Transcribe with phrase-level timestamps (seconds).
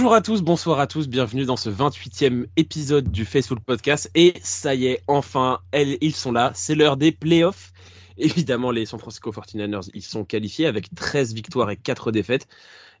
[0.00, 4.10] Bonjour à tous, bonsoir à tous, bienvenue dans ce 28e épisode du Facebook Podcast.
[4.14, 7.74] Et ça y est, enfin, elles, ils sont là, c'est l'heure des playoffs.
[8.16, 12.48] Évidemment, les San Francisco 49ers, ils sont qualifiés avec 13 victoires et 4 défaites.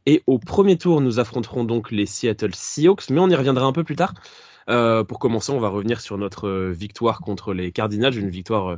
[0.04, 3.72] Et au premier tour, nous affronterons donc les Seattle Seahawks, mais on y reviendra un
[3.72, 4.12] peu plus tard.
[4.68, 8.72] Euh, pour commencer, on va revenir sur notre euh, victoire contre les Cardinals, une victoire
[8.72, 8.76] euh,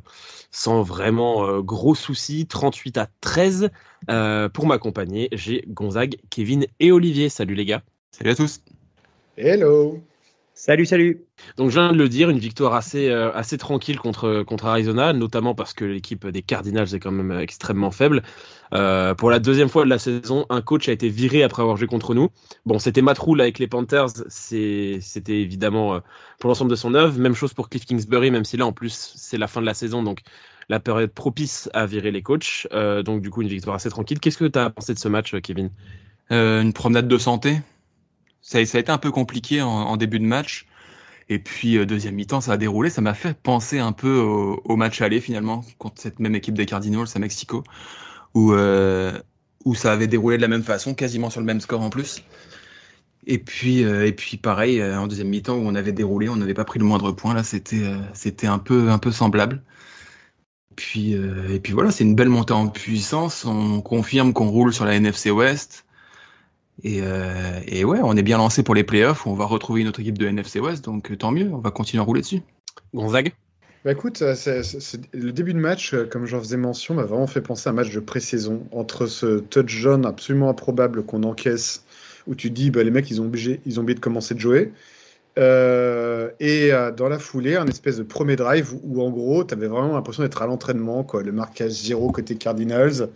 [0.53, 3.71] sans vraiment gros soucis, 38 à 13.
[4.53, 7.29] pour m'accompagner, j'ai Gonzague, Kevin et Olivier.
[7.29, 7.83] Salut les gars.
[8.13, 8.61] Salut à tous.
[9.39, 9.99] Hello.
[10.53, 11.25] Salut, salut.
[11.57, 15.15] Donc je viens de le dire, une victoire assez, euh, assez tranquille contre, contre Arizona,
[15.15, 18.23] notamment parce que l'équipe des Cardinals est quand même extrêmement faible.
[18.75, 21.79] Euh, pour la deuxième fois de la saison, un coach a été viré après avoir
[21.79, 22.29] joué contre nous.
[22.67, 25.01] Bon, c'était Matt Rule avec les Panthers, c'était
[25.41, 26.01] évidemment euh,
[26.39, 27.19] pour l'ensemble de son œuvre.
[27.19, 29.75] Même chose pour Cliff Kingsbury, même si là en plus c'est la fin de la
[29.75, 30.21] saison, donc
[30.69, 32.69] la période propice à virer les coachs.
[33.05, 34.21] donc du coup une victoire assez tranquille.
[34.21, 35.71] Qu'est-ce que tu as pensé de ce match, Kevin?
[36.31, 37.59] Une promenade de santé.
[38.43, 40.67] Ça, a été un peu compliqué en début de match.
[41.29, 42.91] Et puis euh, deuxième mi-temps, ça a déroulé.
[42.91, 46.67] Ça m'a fait penser un peu au, match aller finalement contre cette même équipe des
[46.67, 47.65] Cardinals à Mexico,
[48.35, 49.13] où euh,
[49.65, 52.23] où ça avait déroulé de la même façon, quasiment sur le même score en plus.
[53.27, 56.55] Et puis euh, et puis pareil en deuxième mi-temps où on avait déroulé, on n'avait
[56.55, 57.35] pas pris le moindre point.
[57.35, 57.83] Là, c'était
[58.15, 59.63] c'était un peu un peu semblable.
[60.77, 63.45] Puis et puis voilà, c'est une belle montée en puissance.
[63.45, 65.87] On confirme qu'on roule sur la NFC West.
[66.85, 69.27] Euh, et, ouais, on est bien lancé pour les playoffs.
[69.27, 71.51] On va retrouver une autre équipe de NFC West, donc euh, tant mieux.
[71.53, 72.43] On va continuer à rouler dessus.
[72.95, 73.33] Gonzague?
[73.85, 74.63] Bah écoute, euh,
[75.13, 77.91] le début de match, comme j'en faisais mention, m'a vraiment fait penser à un match
[77.91, 81.85] de pré-saison entre ce touchdown absolument improbable qu'on encaisse,
[82.29, 84.41] où tu dis bah, les mecs ils ont, obligé, ils ont oublié de commencer de
[84.41, 84.73] jouer,
[85.37, 89.95] et dans la foulée, un espèce de premier drive où, en gros, tu avais vraiment
[89.95, 93.09] l'impression d'être à l'entraînement, quoi, le marquage zéro côté Cardinals,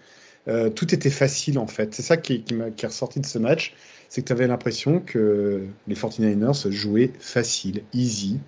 [0.48, 1.94] euh, tout était facile en fait.
[1.94, 3.74] C'est ça qui, qui, qui, est ressorti de ce match,
[4.08, 8.38] c'est que tu avais l'impression que les 49ers jouaient facile, easy,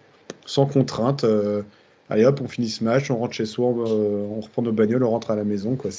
[0.46, 1.24] sans contrainte.
[1.24, 1.62] Euh,
[2.08, 5.02] allez hop, on finit ce match, on rentre chez soi, on, euh, reprend nos bagnoles,
[5.02, 5.74] on rentre à la maison.
[5.74, 5.90] Quoi.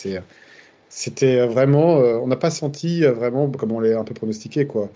[0.92, 4.90] C'était vraiment, on n'a pas senti vraiment comme on l'a un peu pronostiqué quoi.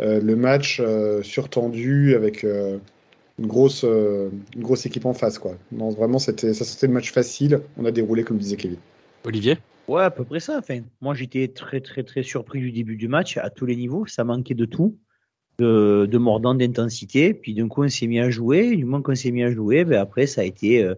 [0.00, 0.82] le match
[1.22, 5.54] surtendu avec une grosse, une grosse équipe en face quoi.
[5.70, 7.60] Non, vraiment c'était, ça c'était le match facile.
[7.78, 8.78] On a déroulé comme disait Kevin.
[9.24, 9.58] Olivier?
[9.88, 10.58] Ouais, à peu près ça.
[10.58, 14.06] Enfin, moi, j'étais très, très, très surpris du début du match à tous les niveaux.
[14.06, 14.98] Ça manquait de tout,
[15.58, 17.34] de, de mordant, d'intensité.
[17.34, 18.76] Puis d'un coup, on s'est mis à jouer.
[18.76, 20.94] Du moment qu'on s'est mis à jouer, ben après, ça a été euh,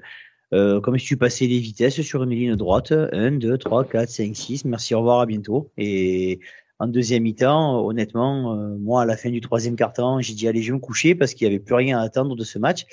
[0.55, 2.93] euh, comme si tu passais les vitesses sur une ligne droite.
[2.93, 4.65] 1, 2, 3, 4, 5, 6.
[4.65, 5.71] Merci, au revoir, à bientôt.
[5.77, 6.41] Et
[6.79, 10.63] en deuxième mi-temps, honnêtement, euh, moi, à la fin du troisième quart-temps, j'ai dit allez,
[10.63, 12.87] je vais me coucher parce qu'il n'y avait plus rien à attendre de ce match.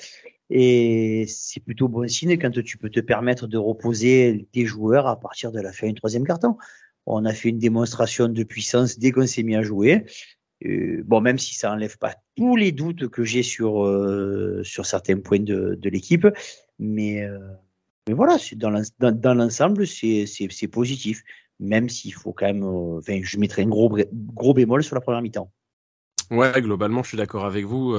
[0.50, 5.18] Et c'est plutôt bon signe quand tu peux te permettre de reposer tes joueurs à
[5.18, 6.56] partir de la fin du troisième carton.
[7.06, 10.04] On a fait une démonstration de puissance dès qu'on s'est mis à jouer.
[10.64, 14.86] Euh, bon, même si ça enlève pas tous les doutes que j'ai sur euh, sur
[14.86, 16.26] certains points de, de l'équipe,
[16.78, 17.38] mais euh,
[18.08, 18.36] mais voilà,
[19.20, 21.22] dans l'ensemble, c'est positif.
[21.58, 25.22] Même s'il faut quand même, enfin, je mettrais un gros gros bémol sur la première
[25.22, 25.50] mi-temps.
[26.30, 27.96] Ouais, globalement, je suis d'accord avec vous.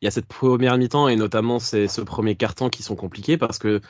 [0.00, 3.36] Il y a cette première mi-temps et notamment c'est ce premier carton qui sont compliqués
[3.36, 3.80] parce que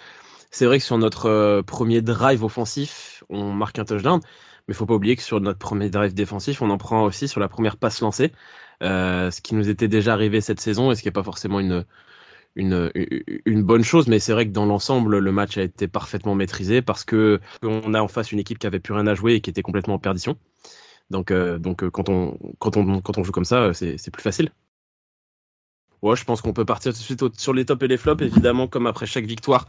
[0.51, 4.21] c'est vrai que sur notre euh, premier drive offensif, on marque un touchdown,
[4.69, 7.41] mais faut pas oublier que sur notre premier drive défensif, on en prend aussi sur
[7.41, 8.33] la première passe lancée,
[8.83, 11.61] euh, ce qui nous était déjà arrivé cette saison et ce qui n'est pas forcément
[11.61, 11.85] une,
[12.57, 12.91] une,
[13.47, 16.83] une bonne chose, mais c'est vrai que dans l'ensemble, le match a été parfaitement maîtrisé
[16.83, 19.41] parce que on a en face une équipe qui avait plus rien à jouer et
[19.41, 20.37] qui était complètement en perdition.
[21.11, 24.53] Donc, euh, donc quand, on, quand, on, quand on joue comme ça, c'est plus facile.
[26.03, 28.23] Ouais, je pense qu'on peut partir tout de suite sur les tops et les flops.
[28.23, 29.69] Évidemment, comme après chaque victoire,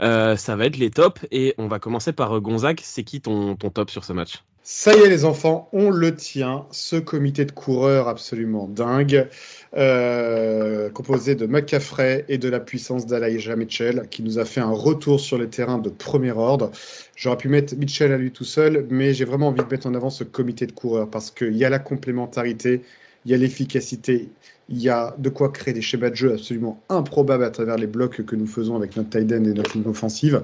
[0.00, 1.20] euh, ça va être les tops.
[1.30, 2.80] Et on va commencer par euh, Gonzague.
[2.82, 4.42] C'est qui ton, ton top sur ce match?
[4.64, 6.66] Ça y est, les enfants, on le tient.
[6.70, 9.28] Ce comité de coureurs absolument dingue,
[9.76, 14.70] euh, composé de McCaffrey et de la puissance d'Alaïja Mitchell, qui nous a fait un
[14.70, 16.70] retour sur les terrains de premier ordre.
[17.16, 19.94] J'aurais pu mettre Mitchell à lui tout seul, mais j'ai vraiment envie de mettre en
[19.94, 22.82] avant ce comité de coureurs parce qu'il y a la complémentarité,
[23.24, 24.30] il y a l'efficacité
[24.72, 27.86] il y a de quoi créer des schémas de jeu absolument improbables à travers les
[27.86, 30.42] blocs que nous faisons avec notre tight end et notre ligne offensive.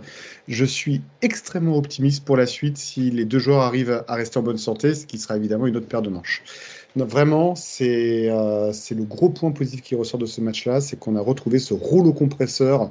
[0.48, 4.42] Je suis extrêmement optimiste pour la suite si les deux joueurs arrivent à rester en
[4.42, 6.42] bonne santé, ce qui sera évidemment une autre paire de manches.
[6.96, 11.20] vraiment, c'est euh, le gros point positif qui ressort de ce match-là, c'est qu'on a
[11.20, 12.90] retrouvé ce rouleau compresseur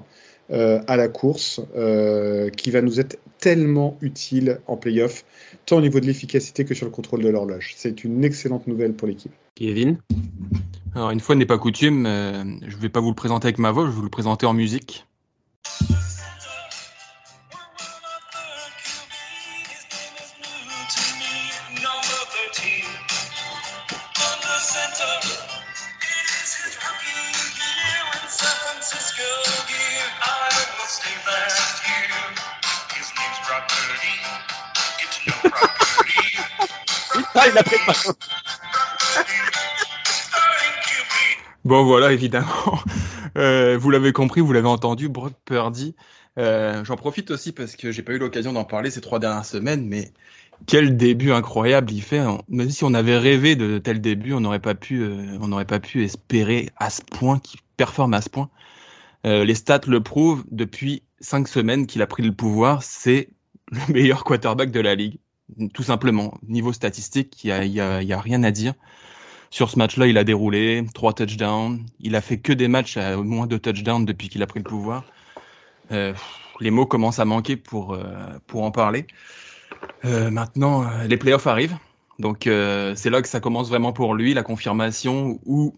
[0.49, 5.25] euh, à la course euh, qui va nous être tellement utile en playoff,
[5.65, 7.73] tant au niveau de l'efficacité que sur le contrôle de l'horloge.
[7.75, 9.33] C'est une excellente nouvelle pour l'équipe.
[9.57, 9.97] Kevin.
[10.93, 13.57] Alors, une fois n'est pas coutume, euh, je ne vais pas vous le présenter avec
[13.57, 15.07] ma voix, je vais vous le présenter en musique.
[37.33, 37.77] Ah, il a pris
[41.67, 42.47] Bon, voilà, évidemment.
[43.37, 45.93] Euh, vous l'avez compris, vous l'avez entendu, Brock Purdy.
[46.39, 49.45] Euh, J'en profite aussi parce que j'ai pas eu l'occasion d'en parler ces trois dernières
[49.45, 50.11] semaines, mais
[50.65, 52.23] quel début incroyable il fait.
[52.47, 55.65] Même si on avait rêvé de tel début, on n'aurait pas pu, euh, on n'aurait
[55.65, 58.49] pas pu espérer à ce point qu'il performe à ce point.
[59.27, 60.45] Euh, les stats le prouvent.
[60.49, 63.29] Depuis cinq semaines qu'il a pris le pouvoir, c'est
[63.71, 65.19] le meilleur quarterback de la ligue,
[65.75, 66.39] tout simplement.
[66.47, 68.73] Niveau statistique, il y a, y a, y a rien à dire.
[69.49, 71.85] Sur ce match-là, il a déroulé trois touchdowns.
[71.99, 74.65] Il a fait que des matchs à moins de touchdowns depuis qu'il a pris le
[74.65, 75.03] pouvoir.
[75.91, 76.13] Euh,
[76.59, 78.03] les mots commencent à manquer pour euh,
[78.47, 79.07] pour en parler.
[80.05, 81.77] Euh, maintenant, euh, les playoffs arrivent,
[82.19, 85.75] donc euh, c'est là que ça commence vraiment pour lui, la confirmation ou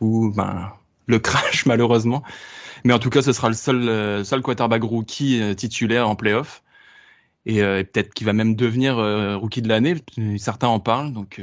[0.00, 0.72] ou ben
[1.06, 2.22] le crash malheureusement.
[2.84, 6.62] Mais en tout cas, ce sera le seul seul quarterback rookie titulaire en playoff.
[7.44, 8.96] Et, et peut-être qu'il va même devenir
[9.38, 9.96] rookie de l'année.
[10.38, 11.40] Certains en parlent, donc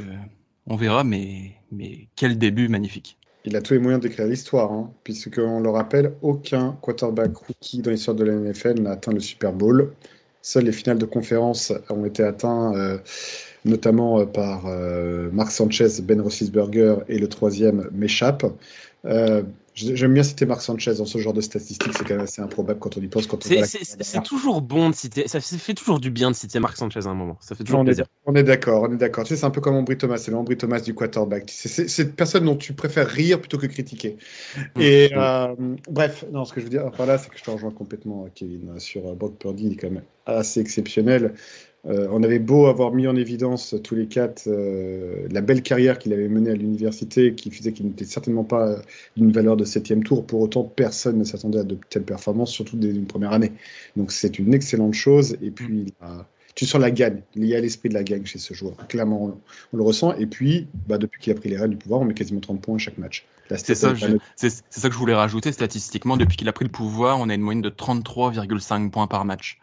[0.69, 3.17] on verra, mais, mais quel début magnifique.
[3.45, 7.91] Il a tous les moyens d'écrire l'histoire, hein, puisqu'on le rappelle, aucun quarterback rookie dans
[7.91, 9.93] l'histoire de la NFL n'a atteint le Super Bowl.
[10.41, 12.97] Seules les finales de conférence ont été atteintes, euh,
[13.65, 18.45] notamment euh, par euh, Mark Sanchez, Ben Roethlisberger, et le troisième m'échappe.
[19.75, 22.79] J'aime bien citer Marc Sanchez dans ce genre de statistiques, c'est quand même assez improbable
[22.79, 23.27] quand on y pense.
[23.27, 26.77] Quand on c'est toujours bon de citer, ça fait toujours du bien de citer Marc
[26.77, 27.37] Sanchez à un moment.
[27.39, 28.05] Ça fait toujours on plaisir.
[28.05, 29.23] Est, on est d'accord, on est d'accord.
[29.23, 31.43] Tu sais, c'est un peu comme Ambry Thomas, c'est l'Ambry Thomas du quarterback.
[31.47, 34.17] C'est cette personne dont tu préfères rire plutôt que critiquer.
[34.75, 34.81] Mmh.
[34.81, 35.55] Et euh,
[35.89, 38.27] bref, non, ce que je veux dire par là, c'est que je te rejoins complètement,
[38.33, 41.33] Kevin, sur euh, Brock Purdy, il est quand même assez exceptionnel.
[41.85, 45.97] Euh, on avait beau avoir mis en évidence tous les quatre euh, la belle carrière
[45.97, 48.81] qu'il avait menée à l'université, qui faisait qu'il n'était certainement pas
[49.15, 50.25] d'une valeur de septième tour.
[50.25, 53.53] Pour autant, personne ne s'attendait à de telles performances, surtout dès une première année.
[53.95, 55.37] Donc c'est une excellente chose.
[55.41, 55.93] Et puis,
[56.55, 57.21] tu sens la gagne.
[57.35, 58.75] Il y a l'esprit de la gagne chez ce joueur.
[58.87, 59.39] Clairement, on,
[59.73, 60.13] on le ressent.
[60.15, 62.61] Et puis, bah, depuis qu'il a pris les rênes du pouvoir, on met quasiment 30
[62.61, 63.25] points à chaque match.
[63.57, 63.93] C'est ça,
[64.35, 66.17] c'est ça que je voulais rajouter statistiquement.
[66.17, 69.59] Depuis qu'il a pris le pouvoir, on a une moyenne de 33,5 points par match.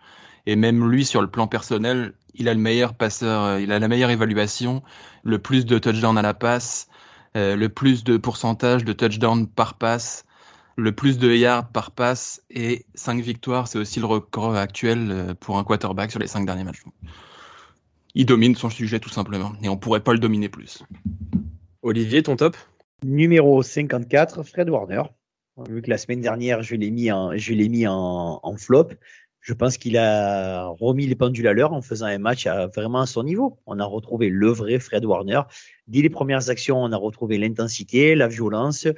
[0.47, 3.79] Et même lui, sur le plan personnel, il a le meilleur passeur, euh, il a
[3.79, 4.83] la meilleure évaluation,
[5.25, 6.89] le plus de touchdowns à la passe,
[7.37, 10.25] euh, le plus de pourcentage de touchdowns par passe,
[10.77, 15.35] le plus de yards par passe et 5 victoires, c'est aussi le record actuel euh,
[15.35, 16.85] pour un quarterback sur les 5 derniers matchs.
[18.15, 20.83] Il domine son sujet tout simplement et on pourrait pas le dominer plus.
[21.83, 22.57] Olivier, ton top?
[23.05, 25.03] Numéro 54, Fred Warner.
[25.69, 28.89] Vu que la semaine dernière, je l'ai mis en, je l'ai mis en, en flop,
[29.47, 33.07] je pense qu'il a remis les pendules à l'heure en faisant un match vraiment à
[33.07, 33.61] son niveau.
[33.67, 35.43] On a retrouvé le vrai Fred Warner.
[35.87, 38.89] Dès les premières actions, on a retrouvé l'intensité, la violence,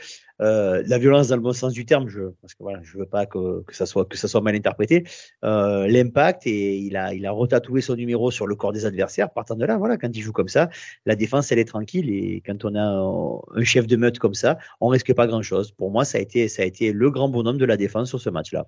[0.40, 3.05] euh, la violence dans le bon sens du terme, je, parce que voilà, je veux
[3.05, 5.05] pas que, que ça soit que ça soit mal interprété.
[5.45, 9.31] Euh, L'impact et il a il retatoué son numéro sur le corps des adversaires.
[9.31, 10.71] Partant de là, voilà, quand il joue comme ça,
[11.05, 14.57] la défense elle est tranquille et quand on a un chef de meute comme ça,
[14.81, 15.73] on risque pas grand chose.
[15.73, 18.21] Pour moi, ça a été ça a été le grand bonhomme de la défense sur
[18.21, 18.67] ce match-là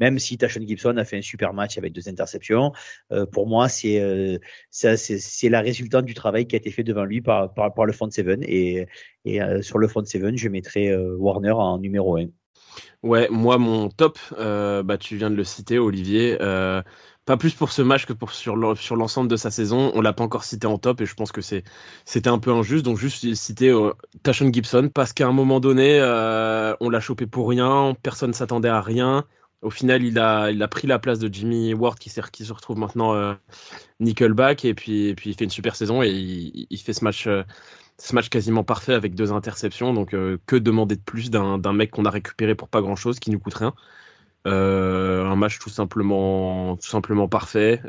[0.00, 2.72] même si Tashon Gibson a fait un super match avec deux interceptions,
[3.12, 4.38] euh, pour moi, c'est euh,
[4.70, 7.52] c'est la résultante du travail qui a été fait devant lui par,
[7.86, 8.42] le front seven.
[8.42, 8.86] Et,
[9.26, 12.26] euh, sur le front seven, je mettrai Warner en numéro 1.
[13.02, 16.36] Ouais, moi, mon top, bah, tu viens de le citer, Olivier.
[16.38, 19.92] pas plus pour ce match que pour sur l'ensemble de sa saison.
[19.94, 22.84] On l'a pas encore cité en top et je pense que c'était un peu injuste.
[22.84, 23.92] Donc juste citer euh,
[24.24, 26.00] Tashon Gibson parce qu'à un moment donné,
[26.80, 29.24] on l'a chopé pour rien, personne s'attendait à rien.
[29.62, 33.34] Au final, il a, pris la place de Jimmy Ward qui, se retrouve maintenant euh,
[34.00, 37.44] Nickelback et puis, il fait une super saison et il, fait ce match, euh,
[37.96, 39.94] ce match quasiment parfait avec deux interceptions.
[39.94, 43.20] Donc euh, que demander de plus d'un mec qu'on a récupéré pour pas grand chose,
[43.20, 43.72] qui nous coûte rien.
[44.46, 47.80] Un match tout simplement, simplement parfait.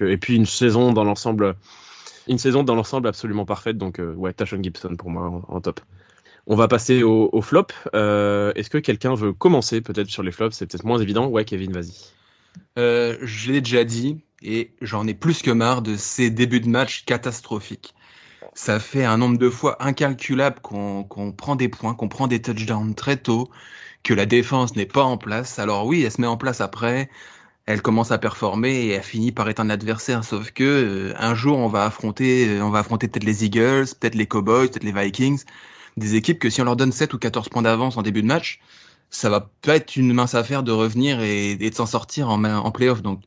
[0.00, 1.56] Et puis une saison dans l'ensemble,
[2.26, 3.76] une saison dans l'ensemble absolument parfaite.
[3.76, 5.80] Donc ouais, Tashon Gibson pour moi en top.
[6.46, 7.68] On va passer au, flop.
[7.94, 10.56] Euh, Est-ce que quelqu'un veut commencer peut-être sur les flops?
[10.56, 11.28] C'est peut-être moins évident.
[11.28, 11.92] Ouais, Kevin, vas-y.
[12.78, 16.68] Euh, je l'ai déjà dit et j'en ai plus que marre de ces débuts de
[16.68, 17.94] match catastrophiques.
[18.54, 22.42] Ça fait un nombre de fois incalculable qu'on qu prend des points, qu'on prend des
[22.42, 23.48] touchdowns très tôt,
[24.02, 25.58] que la défense n'est pas en place.
[25.60, 27.08] Alors oui, elle se met en place après,
[27.66, 30.24] elle commence à performer et elle finit par être un adversaire.
[30.24, 34.16] Sauf que euh, un jour, on va affronter, on va affronter peut-être les Eagles, peut-être
[34.16, 35.44] les Cowboys, peut-être les Vikings
[35.96, 38.26] des équipes que si on leur donne 7 ou 14 points d'avance en début de
[38.26, 38.60] match,
[39.10, 43.02] ça va pas être une mince affaire de revenir et, de s'en sortir en, playoff.
[43.02, 43.22] Donc,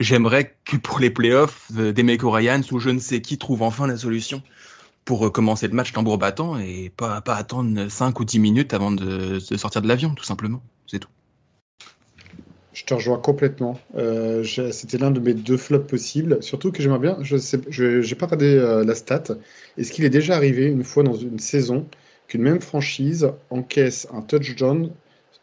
[0.00, 3.62] j'aimerais que pour les playoffs, euh, des mecs Ryans ou je ne sais qui trouve
[3.62, 4.42] enfin la solution
[5.04, 9.38] pour commencer le match tambour battant et pas, attendre 5 ou 10 minutes avant de
[9.38, 10.62] sortir de l'avion, tout simplement.
[10.86, 11.10] C'est tout.
[12.74, 13.78] Je te rejoins complètement.
[13.96, 16.42] Euh, C'était l'un de mes deux flops possibles.
[16.42, 17.36] Surtout que j'aimerais bien, je
[17.70, 19.22] j'ai pas regardé euh, la stat.
[19.78, 21.86] Est-ce qu'il est déjà arrivé une fois dans une saison
[22.26, 24.90] qu'une même franchise encaisse un touchdown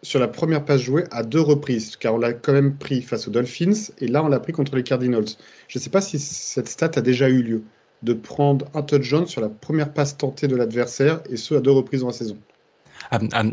[0.04, 1.96] sur la première passe jouée à deux reprises?
[1.96, 4.76] Car on l'a quand même pris face aux Dolphins et là on l'a pris contre
[4.76, 5.30] les Cardinals.
[5.70, 7.64] Je ne sais pas si cette stat a déjà eu lieu
[8.04, 11.72] de prendre un touchdown sur la première passe tentée de l'adversaire et ce à deux
[11.72, 12.38] reprises dans la saison.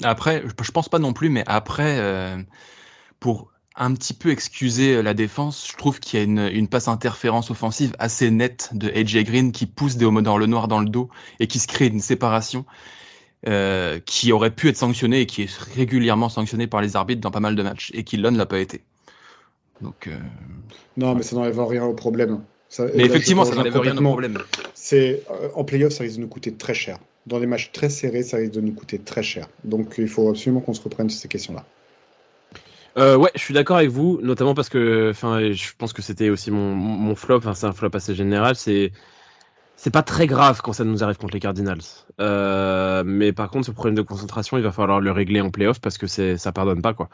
[0.02, 2.36] Après, je pense pas non plus, mais après, euh,
[3.20, 6.88] pour un petit peu excuser la défense, je trouve qu'il y a une, une, passe
[6.88, 11.08] interférence offensive assez nette de AJ Green qui pousse Deomodor le noir dans le dos
[11.38, 12.64] et qui se crée une séparation
[13.46, 17.30] euh, qui aurait pu être sanctionnée et qui est régulièrement sanctionnée par les arbitres dans
[17.30, 18.82] pas mal de matchs et qui là ne l'a pas été.
[19.80, 20.18] Donc, euh...
[20.96, 22.42] Non, mais ça n'enlève rien au problème.
[22.68, 24.38] Ça, mais effectivement, ça n'enlève rien au problème.
[24.74, 26.98] C'est euh, en playoff, ça risque de nous coûter très cher.
[27.28, 29.48] Dans des matchs très serrés, ça risque de nous coûter très cher.
[29.62, 31.64] Donc, il faut absolument qu'on se reprenne sur ces questions-là.
[32.98, 36.30] Euh, ouais, je suis d'accord avec vous, notamment parce que, enfin, je pense que c'était
[36.30, 37.36] aussi mon, mon flop.
[37.36, 38.56] Enfin, c'est un flop assez général.
[38.56, 38.92] C'est
[39.76, 41.78] c'est pas très grave quand ça nous arrive contre les Cardinals.
[42.20, 45.80] Euh, mais par contre, ce problème de concentration, il va falloir le régler en playoff
[45.80, 47.08] parce que c'est ça pardonne pas quoi.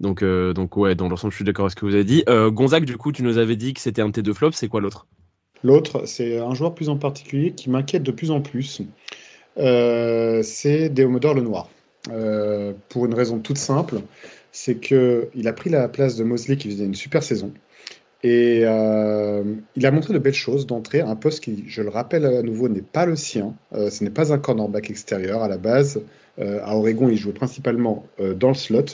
[0.00, 2.24] Donc, euh, donc ouais, dans l'ensemble, je suis d'accord avec ce que vous avez dit.
[2.26, 4.32] Gonzague, du coup, tu nous avais dit que c'était un de tes deux.
[4.52, 5.06] C'est quoi l'autre?
[5.62, 8.80] L'autre, c'est un joueur plus en particulier qui m'inquiète de plus en plus.
[9.56, 11.68] C'est Deomodor le Noir.
[12.08, 13.96] Euh, pour une raison toute simple
[14.52, 17.52] c'est qu'il a pris la place de Mosley qui faisait une super saison.
[18.24, 19.44] Et euh,
[19.76, 22.68] il a montré de belles choses d'entrée, un poste qui, je le rappelle à nouveau,
[22.68, 23.54] n'est pas le sien.
[23.74, 26.00] Euh, ce n'est pas un cornerback extérieur à la base.
[26.38, 28.86] À Oregon, il jouait principalement dans le slot.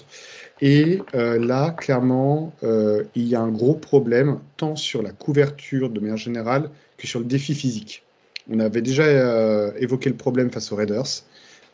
[0.60, 6.16] Et là, clairement, il y a un gros problème, tant sur la couverture de manière
[6.16, 8.02] générale que sur le défi physique.
[8.50, 11.22] On avait déjà évoqué le problème face aux Raiders.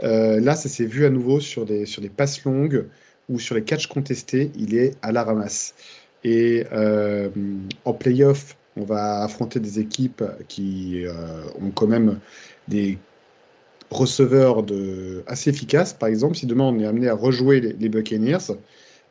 [0.01, 2.87] Là, ça s'est vu à nouveau sur des, passes longues
[3.29, 5.75] ou sur les catchs contestés, il est à la ramasse.
[6.25, 7.29] Et euh,
[7.85, 11.13] en playoff, on va affronter des équipes qui euh,
[11.61, 12.19] ont quand même
[12.69, 12.99] des
[13.91, 14.65] receveurs
[15.27, 15.93] assez efficaces.
[15.93, 18.53] Par exemple, si demain on est amené à rejouer les, Buccaneers,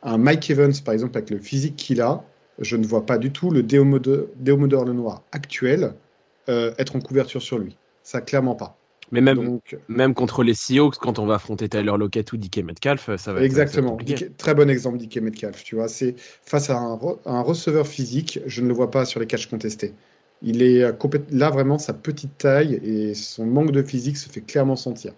[0.02, 2.24] un Mike Evans, par exemple, avec le physique qu'il a,
[2.58, 5.94] je ne vois pas du tout le Déomodor le Noir actuel
[6.48, 7.76] euh, être en couverture sur lui.
[8.02, 8.76] Ça, clairement pas.
[9.12, 12.64] Mais même, Donc, même contre les Seahawks, quand on va affronter Tyler Lockett ou DK
[12.64, 13.98] Metcalf, ça va Exactement.
[14.00, 15.62] Être, être très bon exemple, DK Metcalf.
[15.62, 19.20] Tu vois, c'est face à un, un, receveur physique, je ne le vois pas sur
[19.20, 19.92] les catchs contestés.
[20.42, 20.84] Il est
[21.30, 25.12] là vraiment sa petite taille et son manque de physique se fait clairement sentir.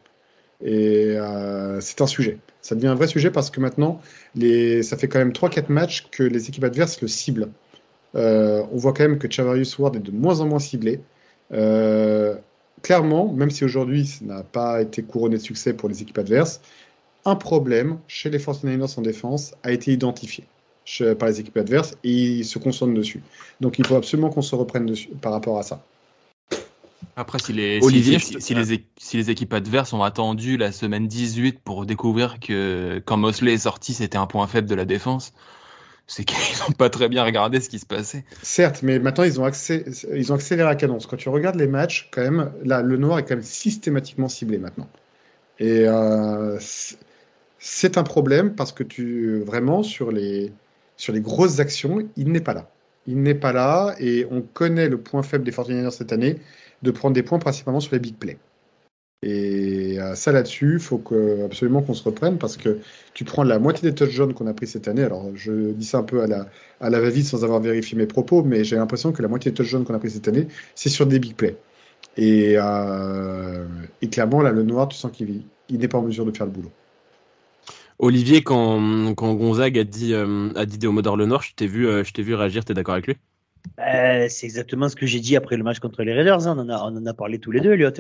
[0.63, 2.39] Et euh, c'est un sujet.
[2.63, 4.01] Ça devient un vrai sujet parce que maintenant,
[4.35, 4.83] les...
[4.83, 7.49] ça fait quand même 3-4 matchs que les équipes adverses le ciblent.
[8.15, 11.01] Euh, on voit quand même que Chavarius Ward est de moins en moins ciblé.
[11.53, 12.37] Euh,
[12.85, 16.61] clairement, même si aujourd'hui ça n'a pas été couronné de succès pour les équipes adverses,
[17.25, 20.45] un problème chez les 49ers en défense a été identifié
[21.19, 23.23] par les équipes adverses et ils se concentrent dessus.
[23.61, 25.83] Donc il faut absolument qu'on se reprenne dessus par rapport à ça.
[27.17, 31.07] Après, si les, Olivier, si, si, les, si, les, équipes adverses ont attendu la semaine
[31.07, 35.33] 18 pour découvrir que quand Mosley est sorti, c'était un point faible de la défense,
[36.07, 38.25] c'est qu'ils n'ont pas très bien regardé ce qui se passait.
[38.43, 41.07] Certes, mais maintenant ils ont, accéléré la cadence.
[41.07, 44.59] Quand tu regardes les matchs, quand même, là, le noir est quand même systématiquement ciblé
[44.59, 44.89] maintenant.
[45.59, 46.59] Et euh,
[47.59, 50.53] c'est un problème parce que tu vraiment sur les
[50.97, 52.71] sur les grosses actions, il n'est pas là.
[53.07, 56.39] Il n'est pas là et on connaît le point faible des 49ers cette année
[56.83, 58.39] de prendre des points principalement sur les big plays.
[59.27, 62.81] Et euh, ça là-dessus, il faut que, absolument qu'on se reprenne parce que
[63.15, 65.03] tu prends la moitié des touchdowns qu'on a pris cette année.
[65.03, 66.47] Alors, je dis ça un peu à la,
[66.83, 69.55] à la va-vite sans avoir vérifié mes propos, mais j'ai l'impression que la moitié des
[69.55, 71.57] touchdowns qu'on a pris cette année, c'est sur des big plays.
[72.19, 73.65] Et, euh,
[74.03, 76.45] et clairement, là, le noir, tu sens qu'il il n'est pas en mesure de faire
[76.45, 76.71] le boulot.
[77.99, 81.89] Olivier, quand, quand Gonzague a dit, euh, a dit Déomodor le Noir, je t'ai vu,
[81.89, 83.17] euh, je t'ai vu réagir, tu es d'accord avec lui?
[83.79, 86.47] Euh, C'est exactement ce que j'ai dit après le match contre les Raiders.
[86.47, 86.57] Hein.
[86.59, 87.93] On, en a, on en a parlé tous les deux, Elliot.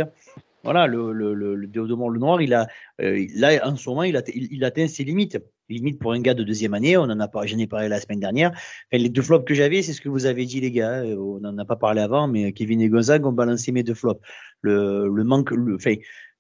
[0.65, 2.67] Voilà, le, le, le, le Noir, il a,
[3.01, 4.23] euh, là, en ce moment, il, a,
[4.67, 5.39] atteint ses limites.
[5.69, 7.99] Limite pour un gars de deuxième année, on en a pas, j'en ai parlé la
[8.01, 8.53] semaine dernière.
[8.93, 11.05] Les deux flops que j'avais, c'est ce que vous avez dit, les gars.
[11.05, 13.95] Euh, on n'en a pas parlé avant, mais Kevin et Gonzague ont balancé mes deux
[13.95, 14.21] flops.
[14.61, 15.95] Le, le manque, le, enfin,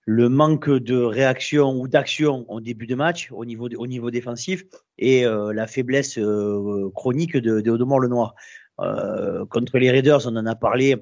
[0.06, 4.64] le manque de réaction ou d'action au début de match au niveau, au niveau défensif
[4.98, 8.34] et euh, la faiblesse euh, chronique de, de Odomor le Noir.
[8.80, 10.96] Euh, contre les Raiders, on en a parlé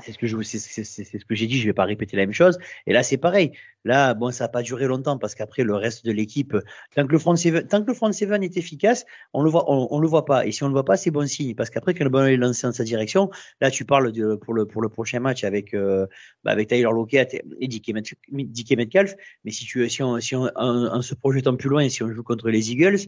[0.00, 2.58] c'est ce que je ce j'ai dit je vais pas répéter la même chose.
[2.86, 3.52] Et là c'est pareil.
[3.84, 6.56] Là bon ça a pas duré longtemps parce qu'après le reste de l'équipe
[6.94, 9.70] tant que le front seven tant que le front seven est efficace on le voit
[9.70, 10.46] on, on, le voit pas.
[10.46, 11.54] Et si on le voit pas c'est bon signe.
[11.54, 14.54] Parce qu'après quand le ballon est lancé dans sa direction là tu parles de, pour
[14.54, 16.06] le pour le prochain match avec euh,
[16.44, 20.94] bah avec Tyler Lockett et DK Metcalf mais si tu si on si on en,
[20.94, 22.98] en se projetant plus loin si on joue contre les Eagles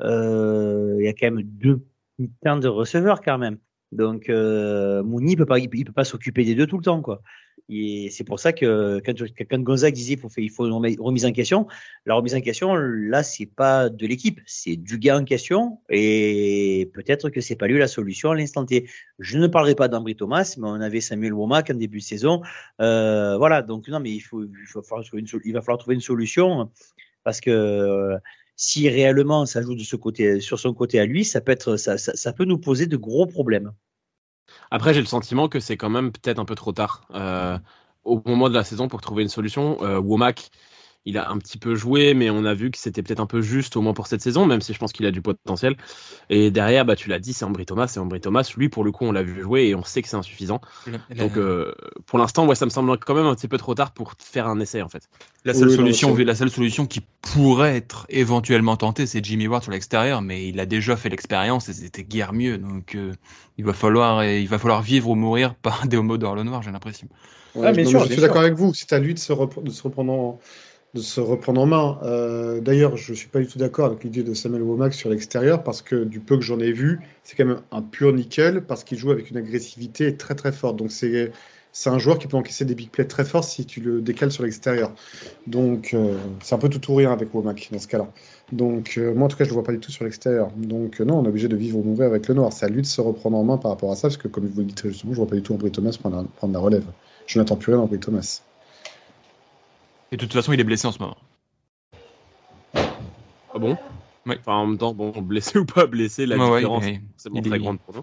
[0.00, 1.84] euh, il y a quand même deux
[2.44, 3.58] temps de receveurs quand même.
[3.92, 7.22] Donc euh, Mouni peut pas, il peut pas s'occuper des deux tout le temps quoi.
[7.68, 9.14] Et c'est pour ça que quand,
[9.48, 11.66] quand Gonzague disait qu'il faut, il faut une remise en question,
[12.04, 15.78] la remise en question, là, c'est pas de l'équipe, c'est du gars en question.
[15.88, 18.88] Et peut-être que c'est pas lui la solution à l'instant T.
[19.18, 22.42] Je ne parlerai pas d'Ambry Thomas, mais on avait Samuel Womack en début de saison.
[22.80, 24.50] Euh, voilà, donc non, mais il, faut, il,
[25.44, 26.70] il va falloir trouver une solution
[27.24, 28.16] parce que
[28.62, 31.76] si réellement ça joue de ce côté, sur son côté à lui, ça peut, être,
[31.76, 33.72] ça, ça, peut nous poser de gros problèmes.
[34.70, 37.58] Après, j'ai le sentiment que c'est quand même peut-être un peu trop tard euh,
[38.04, 39.82] au moment de la saison pour trouver une solution.
[39.82, 40.50] Euh, Womack,
[41.04, 43.42] il a un petit peu joué, mais on a vu que c'était peut-être un peu
[43.42, 45.76] juste au moins pour cette saison, même si je pense qu'il a du potentiel.
[46.30, 47.92] Et derrière, bah, tu l'as dit, c'est Ambry Thomas.
[47.96, 50.08] Et Ambry Thomas, lui, pour le coup, on l'a vu jouer et on sait que
[50.08, 50.60] c'est insuffisant.
[51.16, 51.74] Donc, euh,
[52.06, 54.46] pour l'instant, ouais, ça me semble quand même un petit peu trop tard pour faire
[54.46, 55.08] un essai, en fait.
[55.44, 59.72] La seule, solution, la seule solution qui pourrait être éventuellement tentée, c'est Jimmy Ward sur
[59.72, 62.58] l'extérieur, mais il a déjà fait l'expérience et c'était guère mieux.
[62.58, 63.12] Donc, euh,
[63.58, 66.70] il, va falloir, il va falloir vivre ou mourir par des homos le noir, j'ai
[66.70, 67.08] l'impression.
[67.54, 68.72] Ouais, bien sûr, je suis d'accord avec vous.
[68.72, 70.40] C'est à lui de se, de se reprendre en
[70.94, 71.98] de se reprendre en main.
[72.02, 75.08] Euh, d'ailleurs, je ne suis pas du tout d'accord avec l'idée de Samuel Womack sur
[75.08, 78.64] l'extérieur, parce que du peu que j'en ai vu, c'est quand même un pur nickel,
[78.64, 80.76] parce qu'il joue avec une agressivité très très forte.
[80.76, 81.30] Donc c'est
[81.88, 84.42] un joueur qui peut encaisser des big plays très forts si tu le décales sur
[84.42, 84.92] l'extérieur.
[85.46, 88.08] Donc euh, c'est un peu tout ou rien avec Womack dans ce cas-là.
[88.52, 90.50] Donc euh, moi en tout cas je ne le vois pas du tout sur l'extérieur.
[90.58, 92.52] Donc non, on est obligé de vivre ou mourir avec le noir.
[92.52, 94.44] C'est à lui de se reprendre en main par rapport à ça, parce que comme
[94.46, 96.52] vous le dis très justement, je ne vois pas du tout Ambry Thomas prendre, prendre
[96.52, 96.84] la relève.
[97.26, 98.42] Je n'attends plus rien d'Ambry Thomas.
[100.12, 101.16] Et de toute façon, il est blessé en ce moment.
[103.54, 103.76] Ah bon?
[104.26, 104.36] Oui.
[104.38, 106.84] Enfin, en même temps, bon, blessé ou pas blessé, la différence,
[107.16, 108.02] c'est très grande pour nous.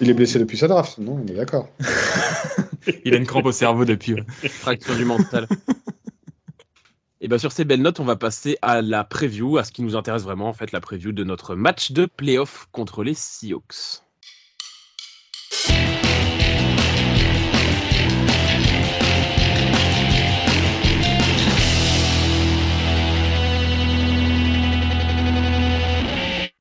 [0.00, 1.18] Il est blessé depuis sa draft, non?
[1.24, 1.68] On est d'accord.
[3.04, 4.16] il a une crampe au cerveau depuis.
[4.28, 5.48] Fracture du mental.
[7.22, 9.82] Et bien sur ces belles notes, on va passer à la preview, à ce qui
[9.82, 14.02] nous intéresse vraiment, en fait, la preview de notre match de playoff contre les Seahawks.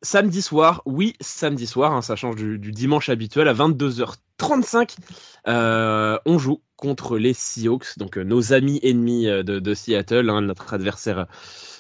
[0.06, 4.96] Samedi soir, oui, samedi soir, hein, ça change du, dimanche habituel, à 22h35,
[5.48, 10.42] euh, on joue contre les Seahawks, donc euh, nos amis ennemis euh, de, Seattle, hein,
[10.42, 11.26] notre adversaire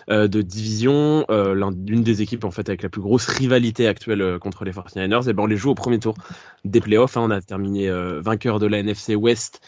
[0.08, 4.72] de division, l'une des équipes en fait avec la plus grosse rivalité actuelle contre les
[4.72, 6.14] 49ers, et ben on les joue au premier tour
[6.64, 7.18] des playoffs.
[7.18, 7.90] Hein, on a terminé
[8.22, 9.62] vainqueur de la NFC West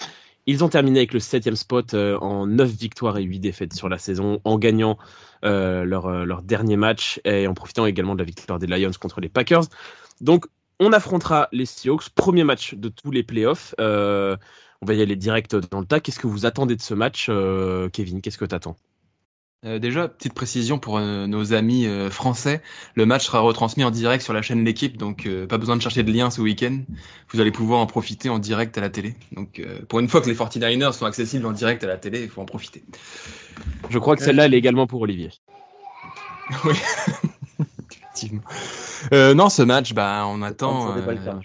[0.48, 3.90] ils ont terminé avec le septième spot euh, en 9 victoires et 8 défaites sur
[3.90, 4.98] la saison, en gagnant
[5.44, 8.92] euh, leur, euh, leur, dernier match et en profitant également de la victoire des Lions
[9.00, 9.66] contre les Packers.
[10.22, 10.46] Donc,
[10.80, 13.76] on affrontera les Seahawks, premier match de tous les playoffs.
[13.80, 16.00] on va y aller direct dans le tas.
[16.00, 17.30] Qu'est-ce que vous attendez de ce match,
[17.92, 18.22] Kevin?
[18.22, 18.78] Qu'est-ce que tu attends
[19.66, 22.62] euh, déjà, petite précision pour euh, nos amis euh, français,
[22.94, 26.04] le match sera retransmis en direct sur la chaîne L'équipe, donc pas besoin de chercher
[26.04, 26.80] de lien ce week-end.
[27.30, 29.16] Vous allez pouvoir en profiter en direct à la télé.
[29.32, 32.30] Donc pour une fois que les 49ers sont accessibles en direct à la télé, il
[32.30, 32.84] faut en profiter.
[33.90, 35.32] Je crois que celle-là, elle est également pour Olivier.
[36.66, 36.74] oui,
[37.90, 38.44] effectivement.
[39.12, 41.42] non, ce match, bah, on attend on,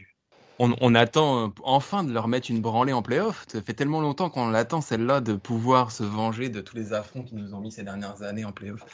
[0.95, 3.45] attend euh, enfin de leur mettre une branlée en playoff.
[3.49, 7.23] Ça fait tellement longtemps qu'on l'attend, celle-là, de pouvoir se venger de tous les affronts
[7.23, 8.85] qui nous ont mis ces dernières années en playoff.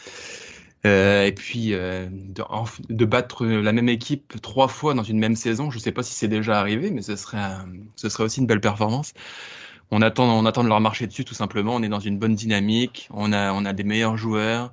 [0.87, 5.71] Euh, et puis euh, de, battre la même équipe trois fois dans une même saison,
[5.71, 7.39] je ne sais pas si c'est déjà arrivé, mais ce serait,
[7.97, 9.13] ce serait aussi une belle performance.
[9.91, 11.75] On attend, on attend de leur marcher dessus tout simplement.
[11.75, 13.09] On est dans une bonne dynamique.
[13.13, 14.73] On a, on a des meilleurs joueurs,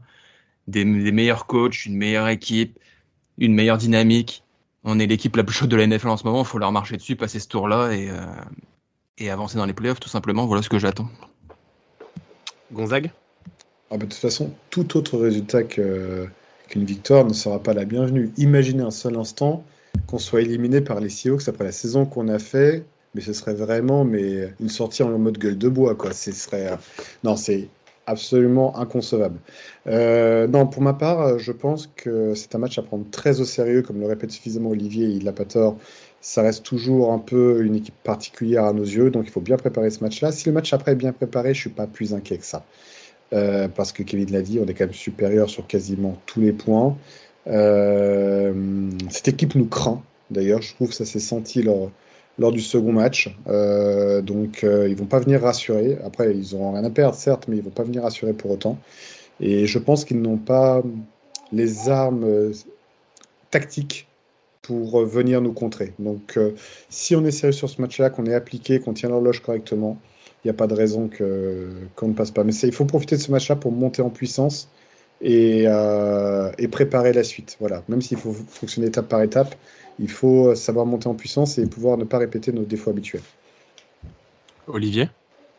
[0.68, 2.80] des, des meilleurs coachs, une meilleure équipe,
[3.38, 4.45] une meilleure dynamique
[4.86, 6.72] on est l'équipe la plus chaude de la NFL en ce moment, il faut leur
[6.72, 8.16] marcher dessus, passer ce tour-là et, euh,
[9.18, 10.46] et avancer dans les playoffs tout simplement.
[10.46, 11.10] Voilà ce que j'attends.
[12.72, 13.12] Gonzague?
[13.90, 16.30] Ah bah, De toute façon, tout autre résultat qu'une
[16.86, 18.32] victoire ne sera pas la bienvenue.
[18.38, 19.64] Imaginez un seul instant
[20.08, 23.54] qu'on soit éliminé par les Seahawks après la saison qu'on a fait, mais ce serait
[23.54, 25.96] vraiment mais une sortie en mode gueule de bois.
[25.96, 26.14] Quoi.
[26.14, 26.78] Ce serait,
[27.24, 27.70] non, c'est
[28.08, 29.40] absolument inconcevable.
[29.88, 33.46] Euh, non, pour ma part, je pense que c'est un match à prendre très au
[33.46, 35.78] sérieux, comme le répète suffisamment Olivier, il n'a pas tort.
[36.22, 39.58] Ça reste toujours un peu une équipe particulière à nos yeux, donc il faut bien
[39.58, 40.32] préparer ce match-là.
[40.32, 42.66] Si le match après est bien préparé, je suis pas plus inquiet que ça.
[43.34, 46.54] Euh, parce que Kevin l'a dit, on est quand même supérieur sur quasiment tous les
[46.54, 46.98] points.
[47.48, 51.92] Euh, cette équipe nous craint, d'ailleurs, je trouve que ça s'est senti lors,
[52.38, 53.36] lors du second match.
[53.48, 55.98] Euh, donc euh, ils vont pas venir rassurer.
[56.04, 58.78] Après, ils auront rien à perdre, certes, mais ils vont pas venir rassurer pour autant.
[59.40, 60.82] Et je pense qu'ils n'ont pas
[61.52, 62.54] les armes euh,
[63.52, 64.08] tactiques
[64.62, 65.94] pour venir nous contrer.
[66.00, 66.40] Donc
[66.90, 70.00] si on est sérieux sur ce match-là, qu'on est appliqué, qu'on tient l'horloge correctement,
[70.44, 72.44] il n'y a pas de raison qu'on ne passe pas.
[72.44, 74.68] Mais il faut profiter de ce match-là pour monter en puissance
[75.22, 77.58] et, euh, et préparer la suite.
[77.60, 77.84] Voilà.
[77.88, 79.56] Même s'il faut fonctionner étape par étape,
[80.00, 83.22] il faut savoir monter en puissance et pouvoir ne pas répéter nos défauts habituels.
[84.68, 85.10] Olivier?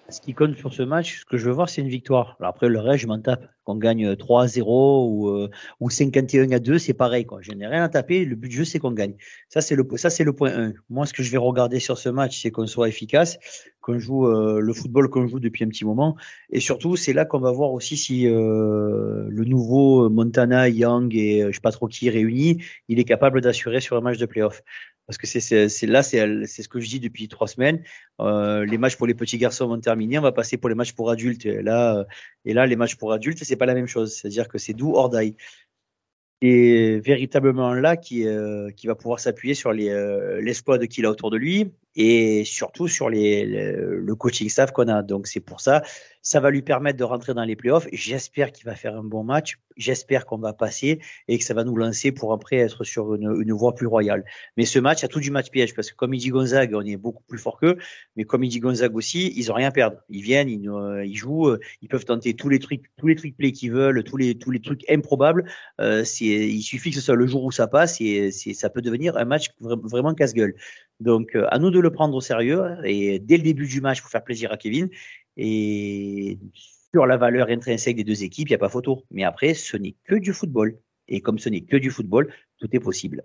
[0.08, 2.36] Ce qui compte sur ce match, ce que je veux voir, c'est une victoire.
[2.38, 3.44] Alors après, le reste, je m'en tape.
[3.64, 7.26] Qu'on gagne 3 0 ou, euh, ou 51 à 2, c'est pareil.
[7.26, 7.40] Quoi.
[7.42, 8.24] Je n'ai rien à taper.
[8.24, 9.16] Le but du jeu, c'est qu'on gagne.
[9.48, 10.74] Ça, c'est le, ça, c'est le point 1.
[10.90, 13.38] Moi, ce que je vais regarder sur ce match, c'est qu'on soit efficace,
[13.86, 16.16] qu'on joue euh, le football qu'on joue depuis un petit moment.
[16.50, 21.42] Et surtout, c'est là qu'on va voir aussi si euh, le nouveau Montana, Young et
[21.42, 24.26] euh, je sais pas trop qui réunis, il est capable d'assurer sur un match de
[24.26, 24.62] playoff.
[25.06, 27.80] Parce que c'est là, c'est ce que je dis depuis trois semaines.
[28.18, 31.10] Les matchs pour les petits garçons vont terminer, on va passer pour les matchs pour
[31.10, 31.46] adultes.
[31.46, 32.04] Et là,
[32.44, 34.16] et là, les matchs pour adultes, c'est pas la même chose.
[34.16, 35.36] C'est-à-dire que c'est doux hors d'ail.
[36.40, 39.88] Et véritablement là qui va pouvoir s'appuyer sur les
[40.42, 44.88] l'espoir qu'il a autour de lui et surtout sur les, le, le coaching staff qu'on
[44.88, 45.02] a.
[45.02, 45.82] Donc c'est pour ça,
[46.26, 47.86] ça va lui permettre de rentrer dans les playoffs.
[47.92, 49.58] J'espère qu'il va faire un bon match.
[49.76, 53.40] J'espère qu'on va passer et que ça va nous lancer pour après être sur une,
[53.40, 54.24] une voie plus royale.
[54.56, 56.80] Mais ce match a tout du match piège parce que comme il dit Gonzague, on
[56.80, 57.76] est beaucoup plus fort qu'eux.
[58.16, 59.98] Mais comme il dit Gonzague aussi, ils ont rien à perdre.
[60.08, 63.36] Ils viennent, ils, euh, ils jouent, ils peuvent tenter tous les trucs, tous les trick
[63.36, 65.44] plays qu'ils veulent, tous les tous les trucs improbables.
[65.80, 69.16] Euh, il suffit que ce soit le jour où ça passe et ça peut devenir
[69.16, 70.54] un match vraiment casse-gueule.
[71.00, 74.10] Donc, à nous de le prendre au sérieux et dès le début du match pour
[74.10, 74.88] faire plaisir à Kevin.
[75.36, 76.38] Et
[76.92, 79.04] sur la valeur intrinsèque des deux équipes, il n'y a pas photo.
[79.10, 80.78] Mais après, ce n'est que du football.
[81.08, 83.22] Et comme ce n'est que du football, tout est possible.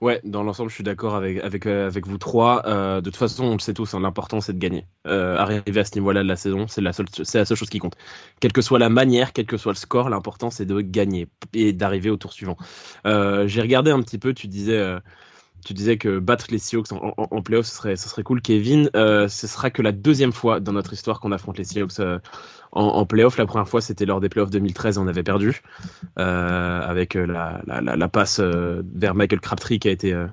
[0.00, 2.66] Ouais, dans l'ensemble, je suis d'accord avec, avec, avec vous trois.
[2.66, 4.86] Euh, de toute façon, on le sait tous, hein, l'important c'est de gagner.
[5.06, 7.70] Euh, arriver à ce niveau-là de la saison, c'est la, seule, c'est la seule chose
[7.70, 7.96] qui compte.
[8.40, 11.72] Quelle que soit la manière, quel que soit le score, l'important c'est de gagner et
[11.72, 12.56] d'arriver au tour suivant.
[13.06, 14.78] Euh, j'ai regardé un petit peu, tu disais
[15.64, 18.40] tu disais que battre les Seahawks en, en, en playoff, ce serait, ce serait cool.
[18.40, 22.00] Kevin, euh, ce sera que la deuxième fois dans notre histoire qu'on affronte les Seahawks
[22.00, 22.18] euh,
[22.74, 23.38] en, en playoff.
[23.38, 25.62] La première fois, c'était lors des playoffs 2013, on avait perdu
[26.18, 30.26] euh, avec la, la, la, la passe euh, vers Michael Crabtree qui a été euh,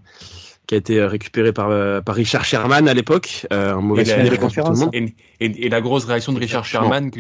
[0.67, 3.46] qui a été récupéré par, euh, par Richard Sherman à l'époque.
[3.52, 4.24] un mauvais et, la,
[4.94, 7.20] et, et, et, la grosse réaction de Richard Sherman, que,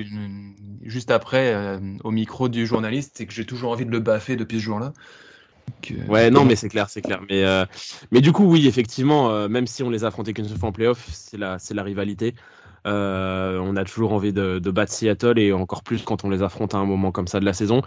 [0.83, 4.59] juste après, au micro du journaliste, c'est que j'ai toujours envie de le baffer depuis
[4.59, 4.93] ce jour-là.
[6.07, 7.21] Ouais, non, mais c'est clair, c'est clair.
[7.29, 7.65] Mais, euh,
[8.11, 10.69] mais du coup, oui, effectivement, euh, même si on les a affrontés qu'une seule fois
[10.69, 12.35] en playoff, c'est la, c'est la rivalité.
[12.87, 16.41] Euh, on a toujours envie de, de, battre Seattle et encore plus quand on les
[16.41, 17.83] affronte à un moment comme ça de la saison.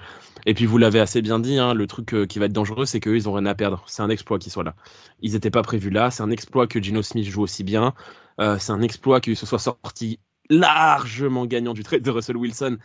[0.46, 3.00] Et puis vous l'avez assez bien dit, hein, le truc qui va être dangereux, c'est
[3.00, 3.82] qu'eux, ils ont rien à perdre.
[3.87, 4.74] C'est un exploit qu'ils soient là.
[5.20, 6.10] Ils n'étaient pas prévus là.
[6.10, 7.92] C'est un exploit que Gino Smith joue aussi bien.
[8.38, 12.78] c'est un exploit qu'il se soit sorti largement gagnant du trade de Russell Wilson euh,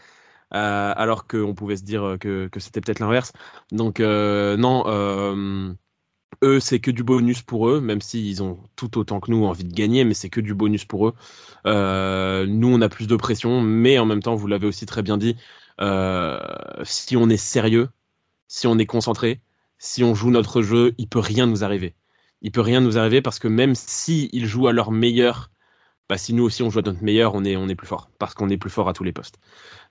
[0.52, 3.34] alors qu'on pouvait se dire que, que c'était peut-être l'inverse.
[3.72, 5.74] Donc euh, non, euh,
[6.44, 9.64] eux c'est que du bonus pour eux, même s'ils ont tout autant que nous envie
[9.64, 11.14] de gagner, mais c'est que du bonus pour eux.
[11.66, 15.18] nous on a plus de pression, mais en même temps, vous l'avez aussi très bien
[15.18, 15.36] dit,
[16.84, 17.90] si on est sérieux,
[18.48, 19.42] si on est concentré,
[19.78, 21.96] si on joue notre jeu, il peut rien nous arriver.
[22.42, 25.52] Il peut rien nous arriver parce que même s'ils si jouent à leur meilleur,
[26.10, 28.50] bah, si nous aussi on joue à notre meilleur, on est, plus fort parce qu'on
[28.50, 29.36] est plus fort à tous les postes.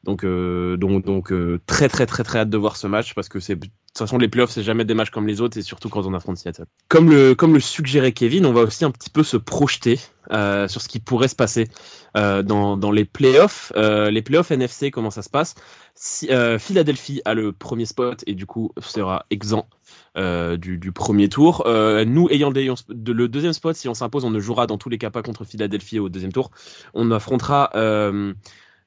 [0.02, 3.28] Donc, euh, donc, donc euh, très, très, très, très hâte de voir ce match parce
[3.28, 5.62] que c'est de toute façon, les playoffs, c'est jamais des matchs comme les autres, et
[5.62, 6.66] surtout quand on affronte Seattle.
[6.88, 9.98] Comme le, suggérait Kevin, on va aussi un petit peu se projeter
[10.30, 11.68] euh, sur ce qui pourrait se passer
[12.14, 13.72] dans, les playoffs.
[13.76, 15.54] Les playoffs NFC, comment ça se passe?
[15.94, 16.28] Si,
[16.58, 19.68] Philadelphie a le premier spot et du coup sera exempt
[20.16, 21.64] du, du, premier tour.
[22.06, 25.10] nous, ayant le, deuxième spot, si on s'impose, on ne jouera dans tous les cas
[25.10, 26.50] pas contre Philadelphie au deuxième tour.
[26.94, 27.70] On affrontera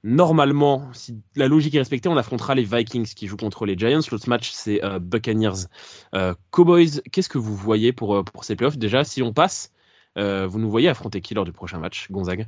[0.03, 3.99] Normalement, si la logique est respectée, on affrontera les Vikings qui jouent contre les Giants.
[4.11, 5.67] L'autre match, c'est euh, Buccaneers
[6.15, 7.01] euh, Cowboys.
[7.11, 8.77] Qu'est-ce que vous voyez pour, euh, pour ces playoffs?
[8.77, 9.71] Déjà, si on passe,
[10.17, 12.47] euh, vous nous voyez affronter qui lors du prochain match, Gonzague?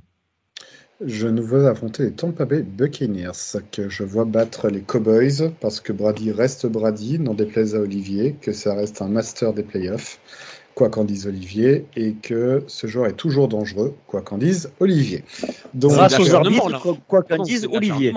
[1.05, 5.81] Je nous vois affronter les Tampa Bay Buccaneers, que je vois battre les Cowboys, parce
[5.81, 10.19] que Brady reste Brady, n'en déplaise à Olivier, que ça reste un master des playoffs
[10.75, 15.23] quoi qu'en dise Olivier, et que ce joueur est toujours dangereux, quoi qu'en dise Olivier.
[15.73, 18.13] Donc, Grâce aux arbitres, quoi, quoi qu'en dise Olivier.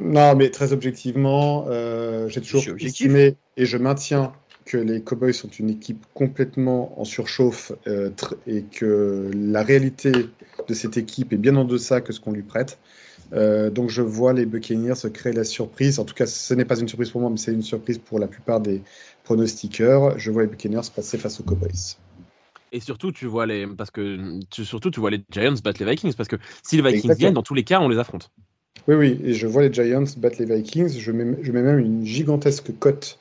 [0.00, 4.32] non, mais très objectivement, euh, j'ai toujours estimé, et je maintiens
[4.66, 8.10] que les Cowboys sont une équipe complètement en surchauffe euh,
[8.46, 12.42] et que la réalité de cette équipe est bien en deçà que ce qu'on lui
[12.42, 12.78] prête.
[13.32, 15.98] Euh, donc je vois les Buccaneers se créer la surprise.
[15.98, 18.18] En tout cas, ce n'est pas une surprise pour moi, mais c'est une surprise pour
[18.18, 18.82] la plupart des
[19.24, 20.18] pronostiqueurs.
[20.18, 21.96] Je vois les Buccaneers passer face aux Cowboys.
[22.72, 25.90] Et surtout, tu vois les parce que tu, surtout tu vois les Giants battre les
[25.90, 27.18] Vikings parce que si les Vikings Exactement.
[27.18, 28.32] viennent, dans tous les cas, on les affronte.
[28.88, 30.98] Oui, oui, et je vois les Giants battre les Vikings.
[30.98, 33.18] Je mets, je mets même une gigantesque cote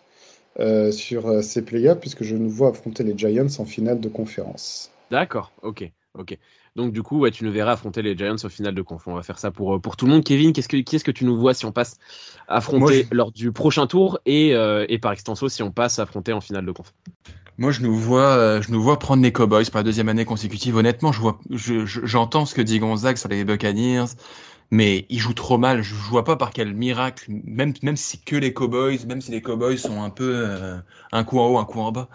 [0.60, 4.08] euh, sur euh, ces playoffs puisque je nous vois affronter les Giants en finale de
[4.08, 4.90] conférence.
[5.12, 5.92] D'accord, ok.
[6.18, 6.38] Ok.
[6.78, 9.06] Donc du coup, ouais, tu nous verras affronter les Giants au final de conf.
[9.08, 10.24] On va faire ça pour, euh, pour tout le monde.
[10.24, 11.98] Kevin, qu'est-ce que, qui est-ce que tu nous vois si on passe
[12.48, 16.42] affronter lors du prochain tour et, euh, et par extenso si on passe affronter en
[16.42, 16.94] finale de conf?
[17.58, 20.76] Moi, je nous vois, je nous vois prendre les Cowboys pour la deuxième année consécutive.
[20.76, 24.08] Honnêtement, je vois, j'entends ce que dit Gonzague sur les Buccaneers,
[24.72, 25.82] mais ils jouent trop mal.
[25.84, 29.42] Je, vois pas par quel miracle, même même si que les Cowboys, même si les
[29.42, 30.46] Cowboys sont un peu
[31.12, 32.10] un coup en haut, un coup en bas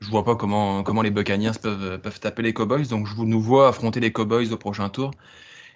[0.00, 2.86] je vois pas comment, comment les Buccaneers peuvent, peuvent taper les Cowboys.
[2.88, 5.10] Donc, je nous vois affronter les Cowboys au prochain tour.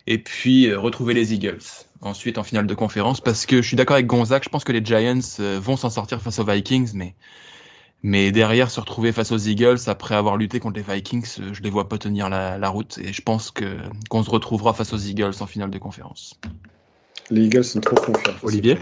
[0.07, 1.63] Et puis, euh, retrouver les Eagles.
[2.03, 3.21] Ensuite, en finale de conférence.
[3.21, 4.45] Parce que je suis d'accord avec Gonzague.
[4.45, 6.93] Je pense que les Giants euh, vont s'en sortir face aux Vikings.
[6.95, 7.15] Mais,
[8.03, 11.63] mais derrière, se retrouver face aux Eagles, après avoir lutté contre les Vikings, euh, je
[11.63, 12.99] les vois pas tenir la, la route.
[12.99, 16.39] Et je pense que, qu'on se retrouvera face aux Eagles en finale de conférence.
[17.31, 18.35] Les Eagles sont trop confiants.
[18.43, 18.79] Olivier?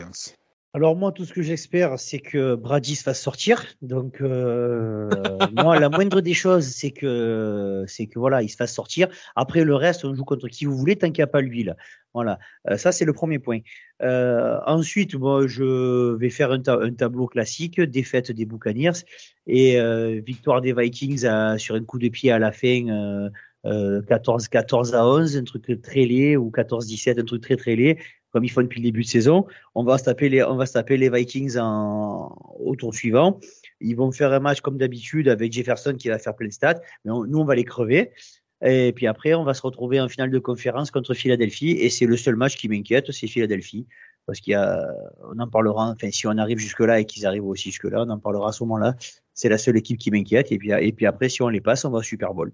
[0.78, 3.64] Alors moi, tout ce que j'espère, c'est que Brady se fasse sortir.
[3.82, 5.10] Donc euh,
[5.56, 9.08] moi, la moindre des choses, c'est que c'est que voilà, il se fasse sortir.
[9.34, 11.64] Après le reste, on joue contre qui vous voulez tant qu'il n'y a pas lui
[11.64, 11.74] là.
[12.14, 12.38] Voilà,
[12.70, 13.58] euh, ça c'est le premier point.
[14.02, 19.02] Euh, ensuite, moi, je vais faire un, tableau classique, défaite des Buccaneers
[19.48, 23.30] et euh, victoire des Vikings à, sur un coup de pied à la fin.
[23.64, 27.98] 14, 14 à 11, un truc très laid, ou 14-17, un truc très très laid,
[28.32, 29.46] comme ils font depuis le début de saison.
[29.74, 33.40] On va se taper les, on va se taper les Vikings en, au tour suivant.
[33.80, 36.80] Ils vont faire un match comme d'habitude avec Jefferson qui va faire plein de stats,
[37.04, 38.10] mais nous, on va les crever.
[38.64, 41.70] Et puis après, on va se retrouver en finale de conférence contre Philadelphie.
[41.70, 43.86] Et c'est le seul match qui m'inquiète, c'est Philadelphie.
[44.26, 44.86] Parce qu'il y a,
[45.32, 48.18] on en parlera, enfin, si on arrive jusque-là et qu'ils arrivent aussi jusque-là, on en
[48.18, 48.94] parlera à ce moment-là.
[49.32, 50.52] C'est la seule équipe qui m'inquiète.
[50.52, 52.52] Et puis, et puis après, si on les passe, on va au Super Bowl.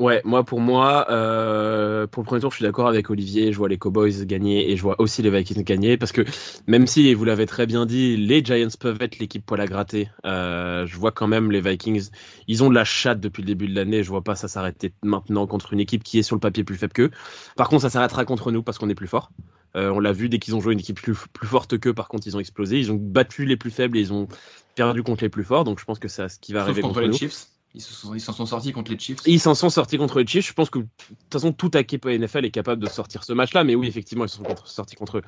[0.00, 3.52] Ouais, moi pour moi, euh, pour le premier tour, je suis d'accord avec Olivier.
[3.52, 6.22] Je vois les Cowboys gagner et je vois aussi les Vikings gagner parce que
[6.66, 10.08] même si vous l'avez très bien dit, les Giants peuvent être l'équipe poil à gratter.
[10.24, 12.08] Euh, je vois quand même les Vikings,
[12.48, 14.02] ils ont de la chatte depuis le début de l'année.
[14.02, 16.76] Je vois pas ça s'arrêter maintenant contre une équipe qui est sur le papier plus
[16.76, 17.10] faible qu'eux.
[17.56, 19.30] Par contre, ça s'arrêtera contre nous parce qu'on est plus fort.
[19.76, 21.92] Euh, on l'a vu dès qu'ils ont joué une équipe plus, plus forte qu'eux.
[21.92, 22.78] Par contre, ils ont explosé.
[22.78, 24.28] Ils ont battu les plus faibles et ils ont
[24.76, 25.64] perdu contre les plus forts.
[25.64, 27.48] Donc je pense que c'est ce qui va arriver contre, les Chiefs.
[27.72, 29.20] Ils s'en sont, sortis contre les Chiefs.
[29.26, 30.48] Ils s'en sont sortis contre les Chiefs.
[30.48, 33.62] Je pense que de toute façon, tout équipe NFL est capable de sortir ce match-là.
[33.62, 35.22] Mais oui, effectivement, ils sont sortis contre,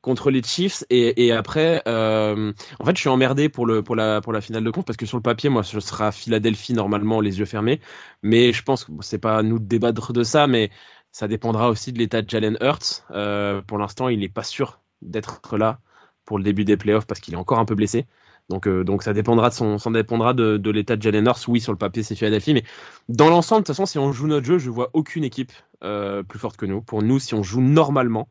[0.00, 0.84] contre les Chiefs.
[0.88, 4.64] Et, après, euh, en fait, je suis emmerdé pour, le, pour, la, pour la finale
[4.64, 7.78] de compte parce que sur le papier, moi, ce sera Philadelphie normalement, les yeux fermés.
[8.22, 10.70] Mais je pense que c'est pas à nous de débattre de ça, mais
[11.10, 13.04] ça dépendra aussi de l'état de Jalen Hurts.
[13.10, 15.78] Euh, pour l'instant, il n'est pas sûr d'être là
[16.24, 18.06] pour le début des playoffs parce qu'il est encore un peu blessé.
[18.48, 21.48] Donc, euh, donc ça dépendra de son, ça dépendra de, l'état de Jalen Hurts.
[21.48, 22.64] Oui, sur le papier, c'est Philadelphie, mais
[23.08, 25.52] dans l'ensemble, de toute façon, si on joue notre jeu, je vois aucune équipe
[25.84, 26.82] euh, plus forte que nous.
[26.82, 28.28] Pour nous, si on joue normalement,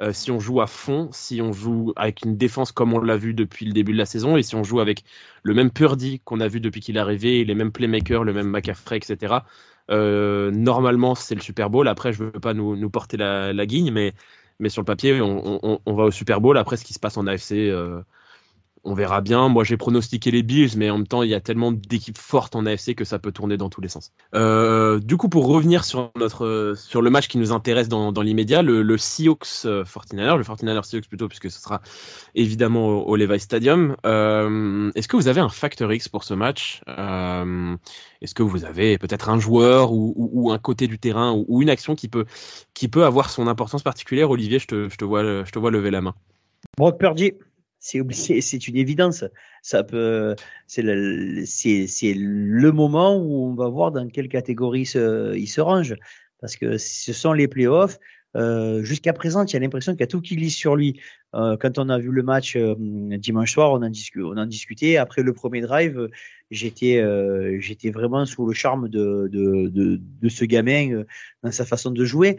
[0.00, 3.16] euh, si on joue à fond, si on joue avec une défense comme on l'a
[3.16, 5.04] vu depuis le début de la saison, et si on joue avec
[5.42, 8.50] le même Purdy qu'on a vu depuis qu'il est arrivé, les mêmes playmakers, le même
[8.50, 9.36] McCaffrey, etc.
[9.88, 11.88] normalement, c'est le Super Bowl.
[11.88, 14.12] Après, je veux pas nous, porter la, la, guigne, mais,
[14.58, 16.58] mais sur le papier, on, va au Super Bowl.
[16.58, 17.70] Après, ce qui se passe en AFC,
[18.86, 19.48] on verra bien.
[19.48, 22.54] Moi, j'ai pronostiqué les Bills, mais en même temps, il y a tellement d'équipes fortes
[22.54, 24.12] en AFC que ça peut tourner dans tous les sens.
[24.34, 28.62] Euh, du coup, pour revenir sur notre sur le match qui nous intéresse dans, l'immédiat,
[28.62, 31.82] le, le Seahawks 49ers, euh, le 49ers Seahawks plutôt, puisque ce sera
[32.34, 33.96] évidemment au, Levi Stadium.
[34.06, 36.82] Euh, est-ce que vous avez un facteur X pour ce match?
[36.86, 41.96] Est-ce que vous avez peut-être un joueur ou, un côté du terrain ou, une action
[41.96, 42.24] qui peut
[42.72, 44.30] qui peut avoir son importance particulière?
[44.30, 46.14] Olivier, je te, je te vois je te vois lever la main.
[46.78, 47.32] Brock Purdy
[47.80, 49.24] c'est une évidence.
[49.62, 50.34] Ça peut,
[50.66, 55.94] c'est le, moment où on va voir dans quelle catégorie il se range,
[56.40, 57.98] parce que ce sont les playoffs.
[58.36, 61.00] Euh, Jusqu'à présent, il y a l'impression qu'il y a tout qui lisse sur lui.
[61.34, 62.74] Euh, quand on a vu le match euh,
[63.18, 64.96] dimanche soir, on en, discutait.
[64.96, 66.08] Après le premier drive,
[66.50, 67.58] j'étais euh,
[67.92, 71.04] vraiment sous le charme de, de, ce gamin
[71.42, 72.38] dans sa façon de jouer.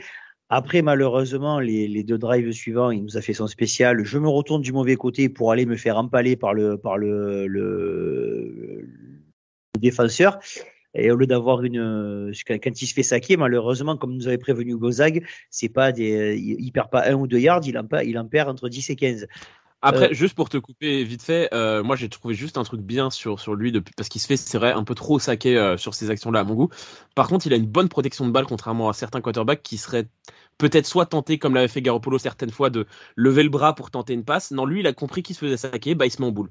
[0.50, 4.06] Après, malheureusement, les, les, deux drives suivants, il nous a fait son spécial.
[4.06, 7.48] Je me retourne du mauvais côté pour aller me faire empaler par le, par le,
[7.48, 8.88] le,
[9.78, 10.40] défenseur.
[10.94, 14.78] Et au lieu d'avoir une, quand il se fait saquer, malheureusement, comme nous avait prévenu
[14.78, 18.26] Gozag, c'est pas des, il, perd pas un ou deux yards, il en, il en
[18.26, 19.28] perd entre 10 et 15.
[19.82, 22.82] Après, euh, juste pour te couper vite fait, euh, moi j'ai trouvé juste un truc
[22.82, 25.56] bien sur, sur lui depuis, parce qu'il se fait, c'est vrai, un peu trop saqué
[25.56, 26.70] euh, sur ces actions-là à mon goût.
[27.16, 30.08] Par contre, il a une bonne protection de balle, contrairement à certains quarterbacks qui seraient
[30.58, 34.14] peut-être soit tentés, comme l'avait fait Garoppolo certaines fois, de lever le bras pour tenter
[34.14, 34.50] une passe.
[34.52, 36.50] Non, lui, il a compris qu'il se faisait saquer, bah il se met en boule.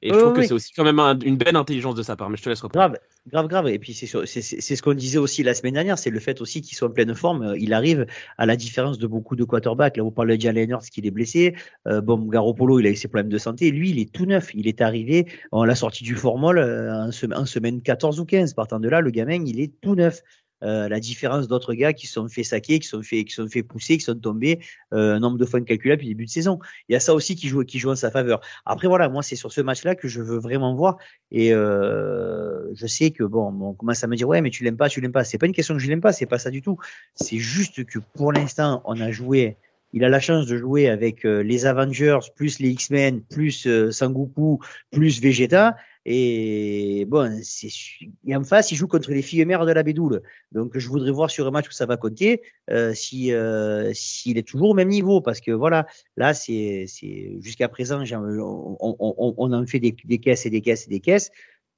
[0.00, 2.36] Et je trouve que c'est aussi quand même une belle intelligence de sa part, mais
[2.36, 2.90] je te laisse reprendre.
[2.90, 3.68] Grave, grave, grave.
[3.68, 6.76] Et puis c'est ce qu'on disait aussi la semaine dernière, c'est le fait aussi qu'il
[6.76, 7.42] soit en pleine forme.
[7.42, 8.06] Euh, il arrive
[8.36, 9.96] à la différence de beaucoup de quarterbacks.
[9.96, 11.56] Là, vous parlez de Jalen Hurts qui est blessé.
[11.88, 13.70] Euh, bon, Garoppolo, il a eu ses problèmes de santé.
[13.72, 14.50] Lui, il est tout neuf.
[14.54, 18.54] Il est arrivé, on l'a sorti du formol euh, en, semaine 14 ou 15.
[18.54, 20.22] Partant de là, le gamin, il est tout neuf.
[20.62, 23.62] Euh, la différence d'autres gars qui sont fait saquer, qui sont fait, qui sont fait
[23.62, 24.60] pousser, qui sont tombés
[24.92, 26.58] euh, un nombre de fois incalculable depuis le début de saison.
[26.88, 28.40] Il y a ça aussi qui joue, qui joue en sa faveur.
[28.64, 30.96] Après voilà, moi c'est sur ce match-là que je veux vraiment voir
[31.30, 34.76] et euh, je sais que bon, on commence à me dire ouais mais tu l'aimes
[34.76, 35.24] pas, tu l'aimes pas.
[35.24, 36.78] C'est pas une question que je l'aime pas, c'est pas ça du tout.
[37.14, 39.56] C'est juste que pour l'instant on a joué
[39.92, 43.90] il a la chance de jouer avec euh, les Avengers, plus les X-Men, plus euh,
[43.90, 45.76] Sangoku, plus Vegeta.
[46.10, 47.38] Et bon,
[48.26, 50.22] et en face, il joue contre les filles mères de la Bédoule.
[50.52, 52.40] Donc, je voudrais voir sur un match où ça va compter
[52.70, 56.86] euh, si euh, s'il est toujours au même niveau, parce que voilà, là, c'est
[57.40, 61.30] jusqu'à présent, on, en fait des, caisses et des caisses et des caisses,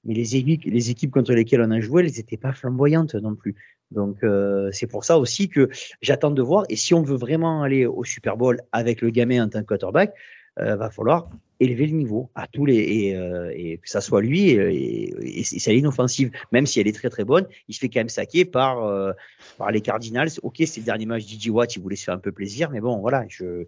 [0.05, 3.35] mais les équipes les équipes contre lesquelles on a joué, elles n'étaient pas flamboyantes non
[3.35, 3.57] plus.
[3.90, 5.69] Donc euh, c'est pour ça aussi que
[6.03, 6.66] j'attends de voir.
[6.69, 9.66] Et si on veut vraiment aller au Super Bowl avec le gamin en tant que
[9.66, 10.14] quarterback,
[10.57, 14.51] va falloir élever le niveau à tous les et, euh, et que ça soit lui
[14.51, 17.81] et, et, et sa ligne offensive, même si elle est très très bonne, il se
[17.81, 19.12] fait quand même saquer par euh,
[19.59, 20.31] par les Cardinals.
[20.42, 22.81] Ok, c'est le dernier match DJ Watt, il voulait se faire un peu plaisir, mais
[22.81, 23.66] bon voilà, je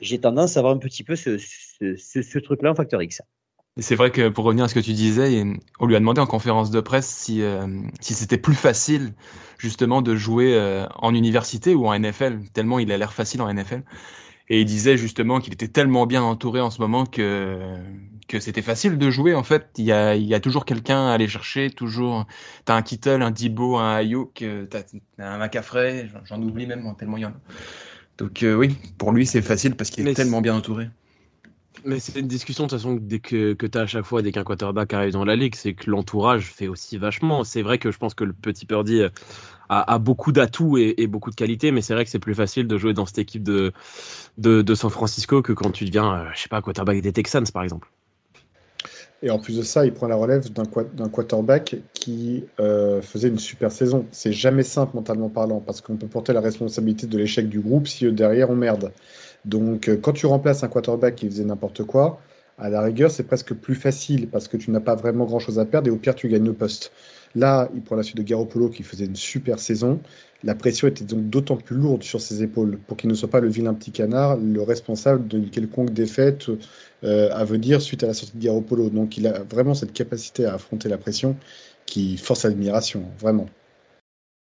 [0.00, 3.22] j'ai tendance à avoir un petit peu ce, ce, truc-là en facteur X.
[3.78, 5.42] C'est vrai que pour revenir à ce que tu disais,
[5.80, 7.66] on lui a demandé en conférence de presse si, euh,
[8.00, 9.14] si c'était plus facile
[9.58, 13.82] justement de jouer en université ou en NFL, tellement il a l'air facile en NFL.
[14.48, 17.58] Et il disait justement qu'il était tellement bien entouré en ce moment que,
[18.28, 19.34] que c'était facile de jouer.
[19.34, 22.26] En fait, il y a, il y a toujours quelqu'un à aller chercher, toujours.
[22.64, 24.82] T'as un Kittle, un Dibo, un Ayuk, euh, t'as
[25.18, 27.40] un McCaffrey, j'en oublie même tellement il y en a.
[28.18, 30.88] Donc euh, oui, pour lui c'est facile parce qu'il est, est tellement bien entouré.
[31.84, 34.22] Mais c'est une discussion de toute façon dès que, que tu as à chaque fois
[34.22, 37.44] dès qu'un quarterback arrive dans la ligue, c'est que l'entourage fait aussi vachement.
[37.44, 41.30] C'est vrai que je pense que le petit Purdy a, a beaucoup d'atouts et, beaucoup
[41.30, 43.72] de qualités, mais c'est vrai que c'est plus facile de jouer dans cette équipe de,
[44.38, 47.46] de, de San Francisco que quand tu deviens, euh, je sais pas, quarterback des Texans
[47.52, 47.88] par exemple.
[49.22, 53.38] Et en plus de ça, il prend la relève d'un quarterback qui euh, faisait une
[53.38, 54.06] super saison.
[54.10, 57.88] C'est jamais simple mentalement parlant, parce qu'on peut porter la responsabilité de l'échec du groupe
[57.88, 58.92] si derrière on merde.
[59.46, 62.20] Donc, euh, quand tu remplaces un quarterback qui faisait n'importe quoi,
[62.58, 65.58] à la rigueur, c'est presque plus facile parce que tu n'as pas vraiment grand chose
[65.58, 66.90] à perdre et au pire, tu gagnes le poste.
[67.34, 70.00] Là, il prend la suite de Garoppolo qui faisait une super saison.
[70.42, 73.40] La pression était donc d'autant plus lourde sur ses épaules pour qu'il ne soit pas
[73.40, 76.46] le vilain petit canard, le responsable d'une quelconque défaite
[77.04, 78.88] euh, à venir suite à la sortie de Garoppolo.
[78.90, 81.36] Donc, il a vraiment cette capacité à affronter la pression
[81.84, 83.48] qui force l'admiration, vraiment.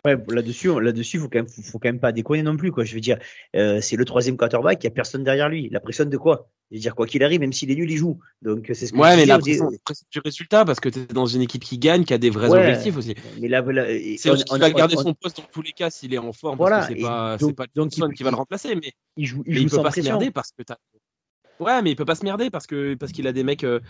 [0.04, 2.84] Ouais, là-dessus, là-dessus, faut quand même, faut quand même pas déconner non plus, quoi.
[2.84, 3.18] Je veux dire,
[3.56, 5.70] euh, c'est le troisième quarterback, il y a personne derrière lui.
[5.70, 6.50] La pression de quoi?
[6.70, 8.18] Je veux dire, quoi qu'il arrive, même s'il est nul, il joue.
[8.42, 9.70] Donc, c'est ce que Ouais, mais la pression,
[10.10, 12.50] du résultat, parce que tu es dans une équipe qui gagne, qui a des vrais
[12.50, 13.14] ouais, objectifs aussi.
[13.40, 13.86] Mais là, là
[14.18, 16.80] c'est va garder on, son poste dans tous les cas s'il est en forme, voilà,
[16.80, 19.42] parce que c'est pas, pas donc, Johnson il, qui va le remplacer, mais il joue,
[19.46, 20.02] il, mais joue il peut pas pression.
[20.02, 20.76] se merder parce que t'as.
[21.60, 23.64] Ouais, mais il peut pas se merder parce que parce qu'il a des mecs.
[23.64, 23.80] Euh,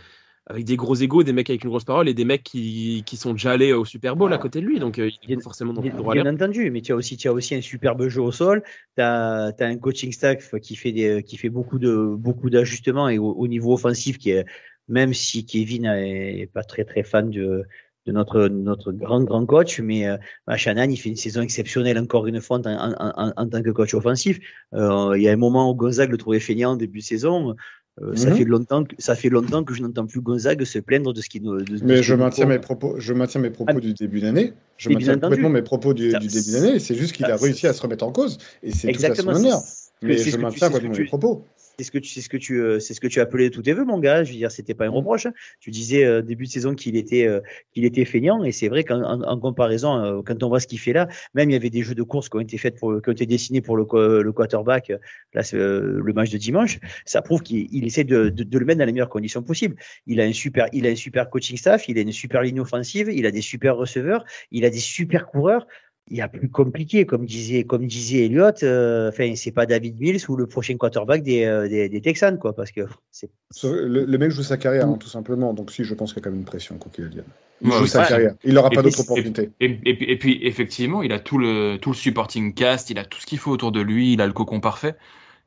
[0.47, 3.17] avec des gros égaux, des mecs avec une grosse parole et des mecs qui, qui
[3.17, 4.79] sont déjà allés au Super Bowl à côté de lui.
[4.79, 7.29] Donc, euh, il est forcément dans le droit Bien entendu, mais tu as aussi, tu
[7.29, 8.63] as aussi un superbe jeu au sol.
[8.97, 13.09] Tu as, as, un coaching staff qui fait, des, qui fait beaucoup de beaucoup d'ajustements
[13.09, 14.45] et au, au, niveau offensif, qui est,
[14.89, 17.65] même si Kevin est pas très très fan de,
[18.07, 20.17] de notre, notre grand grand coach, mais euh,
[20.57, 23.71] Shannon, il fait une saison exceptionnelle encore une fois en, en, en, en tant que
[23.71, 24.39] coach offensif.
[24.75, 27.57] Euh, il y a un moment où Gonzague le trouvait feignant en début de saison.
[28.03, 28.17] Euh, mmh.
[28.17, 31.21] ça, fait longtemps que, ça fait longtemps que je n'entends plus Gonzague se plaindre de
[31.21, 31.57] ce qui nous.
[31.85, 34.53] Mais je maintiens, mes propos, je maintiens mes propos ah, du début d'année.
[34.79, 36.79] Je maintiens complètement mes propos du, du début d'année.
[36.81, 38.39] C'est juste qu'il a réussi à se remettre en cause.
[38.65, 39.61] Et c'est tout à son honneur.
[40.03, 41.45] Mais je maintiens complètement mes propos
[41.79, 43.63] c'est ce que tu c'est ce que tu euh, c'est ce que tu appelais tous
[43.63, 44.25] tes vœux mon gars.
[44.25, 45.33] Je veux dire c'était pas un reproche hein.
[45.61, 47.41] tu disais euh, début de saison qu'il était euh,
[47.73, 48.45] qu'il était feignant.
[48.45, 51.09] Et c'est vrai qu'en en, en comparaison euh, quand on voit ce qu'il fait là
[51.35, 53.13] même il y avait des jeux de course qui ont été faits pour qui ont
[53.13, 54.93] été dessinés pour le, le quarterback
[55.33, 56.79] là c'est le match de dimanche.
[57.05, 59.77] Ça prouve qu'il essaie de, de, de, le mettre dans les meilleures conditions possibles.
[60.07, 62.61] Il a un super il a un super coaching staff il a une super ligne
[62.61, 65.67] offensive il a des super receveurs il a des super coureurs
[66.11, 68.57] il y a plus compliqué, comme disait, comme disait Elliott.
[68.57, 72.39] Enfin, euh, c'est pas David Mills ou le prochain quarterback des, euh, des, des Texans,
[72.39, 73.31] quoi, parce que c'est.
[73.63, 75.55] Le, le, mec joue sa carrière, hein, tout simplement.
[75.55, 77.25] Donc, si, je pense qu'il y a quand même une pression, quoi qu'il advienne.
[77.63, 78.35] Il ouais, joue sa carrière.
[78.45, 79.51] Il n'aura pas d'autre opportunité.
[79.61, 83.05] Et, et, et, puis, effectivement, il a tout le, tout le supporting cast, il a
[83.05, 84.97] tout ce qu'il faut autour de lui, il a le cocon parfait.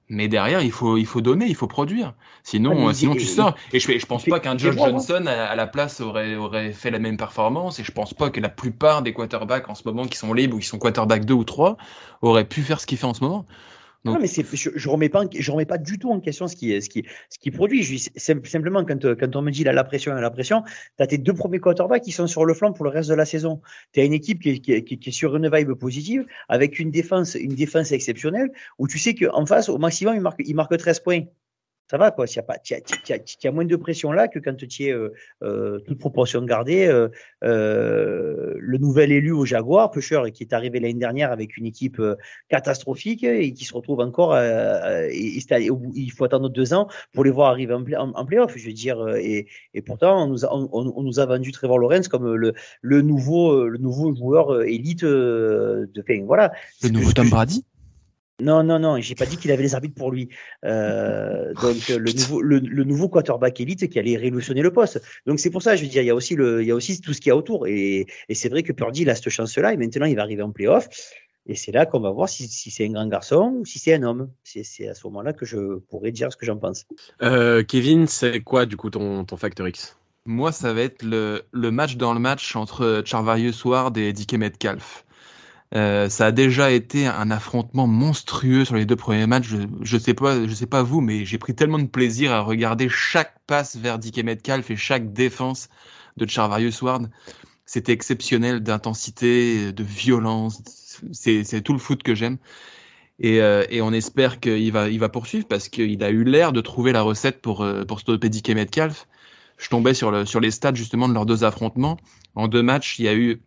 [0.10, 2.14] Mais derrière, il faut, il faut donner, il faut produire.
[2.44, 3.56] Sinon, ah, sinon tu sors.
[3.74, 6.92] Et je, je pense pas qu'un Josh Johnson à, à, la place aurait, aurait fait
[6.92, 7.80] la même performance.
[7.80, 10.56] Et je pense pas que la plupart des quarterbacks en ce moment qui sont libres
[10.56, 11.76] ou qui sont quarterbacks 2 ou 3
[12.22, 13.46] auraient pu faire ce qu'il fait en ce moment.
[14.06, 14.16] Donc...
[14.16, 16.82] Non, mais je, je remets pas, je remets pas du tout en question ce qui,
[16.82, 17.84] ce qui, ce qui produit.
[17.84, 21.18] Je, simplement, quand, quand on me dit là, la pression la pression, tu as tes
[21.18, 23.62] deux premiers quarterbacks qui sont sur le flanc pour le reste de la saison.
[23.94, 26.80] Tu as une équipe qui est, qui, est, qui est, sur une vibe positive, avec
[26.80, 30.56] une défense, une défense exceptionnelle, où tu sais qu'en face, au maximum, il marque, il
[30.56, 31.24] marque 13 points.
[31.90, 32.26] Ça va quoi.
[32.26, 34.92] Il y a pas, y, y, a moins de pression là que quand tu es
[34.92, 35.14] euh,
[35.44, 36.88] euh, toute proportion gardée.
[36.88, 37.10] Euh,
[37.44, 42.00] euh, le nouvel élu au Jaguar, Pusher, qui est arrivé l'année dernière avec une équipe
[42.00, 42.16] euh,
[42.50, 44.34] catastrophique et qui se retrouve encore.
[44.34, 45.40] Euh, et,
[45.96, 48.58] il faut attendre deux ans pour les voir arriver en, en, en playoff.
[48.58, 51.80] Je veux dire, et, et pourtant on nous a, on, on nous a vendu Trevor
[51.80, 55.90] Lawrence comme le, le nouveau le nouveau joueur élite de.
[56.00, 56.52] Enfin, voilà.
[56.84, 57.64] Le nouveau Tom Brady.
[58.40, 60.30] Non, non, non, j'ai pas dit qu'il avait les arbitres pour lui.
[60.64, 65.02] Euh, donc le nouveau, le, le, nouveau quarterback élite qui allait révolutionner le poste.
[65.26, 66.76] Donc c'est pour ça, je veux dire, il y a aussi le, il y a
[66.76, 67.66] aussi tout ce qu'il y a autour.
[67.68, 70.44] Et, et c'est vrai que Purdy il a cette chance-là et maintenant il va arriver
[70.44, 70.88] en playoff.
[71.48, 73.94] Et c'est là qu'on va voir si, si c'est un grand garçon ou si c'est
[73.94, 74.30] un homme.
[74.44, 76.86] C'est à ce moment-là que je pourrais dire ce que j'en pense.
[77.22, 79.98] Euh, Kevin, c'est quoi du coup ton, ton facteur X?
[80.26, 84.34] Moi, ça va être le, le match dans le match entre Charvarius Ward et DK
[84.34, 85.06] Metcalf.
[85.76, 89.48] Euh, ça a déjà été un affrontement monstrueux sur les deux premiers matchs.
[89.48, 92.40] Je, je sais pas, je sais pas vous, mais j'ai pris tellement de plaisir à
[92.42, 95.70] regarder chaque passe vers Dick Metcalf et chaque défense
[96.16, 97.10] de Charvarius Ward.
[97.66, 100.62] C'était exceptionnel d'intensité, de violence.
[101.12, 102.38] C'est tout le foot que j'aime.
[103.20, 106.54] Et, euh, et, on espère qu'il va, il va poursuivre parce qu'il a eu l'air
[106.54, 109.08] de trouver la recette pour, euh, pour stopper Dick Metcalf.
[109.58, 111.98] Je tombais sur, le, sur les stats justement de leurs deux affrontements.
[112.36, 113.42] En deux matchs, il y a eu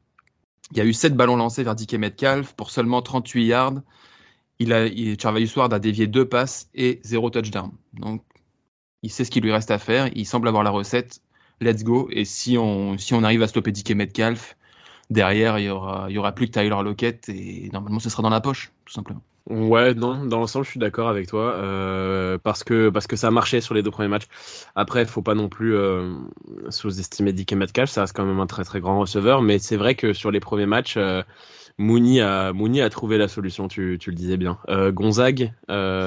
[0.72, 3.82] il y a eu 7 ballons lancés vers DK Metcalf pour seulement 38 yards.
[4.58, 7.70] Il a, il, a dévié deux passes et zéro touchdown.
[7.94, 8.22] Donc,
[9.02, 10.10] il sait ce qu'il lui reste à faire.
[10.14, 11.22] Il semble avoir la recette.
[11.60, 12.08] Let's go.
[12.12, 14.56] Et si on, si on arrive à stopper DK Metcalf,
[15.08, 18.22] derrière, il y aura, il y aura plus que Tyler Lockett et normalement, ce sera
[18.22, 19.22] dans la poche, tout simplement.
[19.50, 23.26] Ouais, non, dans l'ensemble, je suis d'accord avec toi euh, parce que parce que ça
[23.26, 24.28] a marché sur les deux premiers matchs.
[24.76, 26.14] Après, faut pas non plus euh,
[26.68, 29.96] sous-estimer Dick Metcalf, ça reste quand même un très très grand receveur, mais c'est vrai
[29.96, 31.22] que sur les premiers matchs, euh,
[31.78, 33.66] Mooney a Mooney a trouvé la solution.
[33.66, 34.58] Tu, tu le disais bien.
[34.92, 35.52] Gonzague,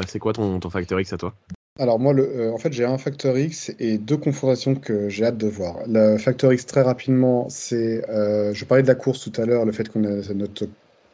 [0.07, 1.33] c'est quoi ton ton facteur X à toi?
[1.79, 5.37] Alors moi, le, en fait, j'ai un facteur X et deux confrontations que j'ai hâte
[5.37, 5.79] de voir.
[5.87, 9.73] Le facteur X, très rapidement, c'est, je parlais de la course tout à l'heure, le
[9.73, 10.67] fait qu'on a notre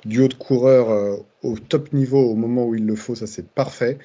[0.06, 3.48] duo de coureurs euh, au top niveau au moment où il le faut, ça c'est
[3.48, 3.98] parfait.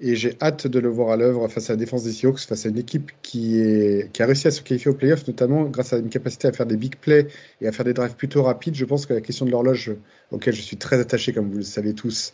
[0.00, 2.66] Et j'ai hâte de le voir à l'œuvre face à la défense des Seahawks, face
[2.66, 5.92] à une équipe qui, est, qui a réussi à se qualifier au playoff, notamment grâce
[5.92, 7.26] à une capacité à faire des big plays
[7.60, 8.76] et à faire des drives plutôt rapides.
[8.76, 9.90] Je pense que la question de l'horloge,
[10.30, 12.32] auquel je suis très attaché, comme vous le savez tous,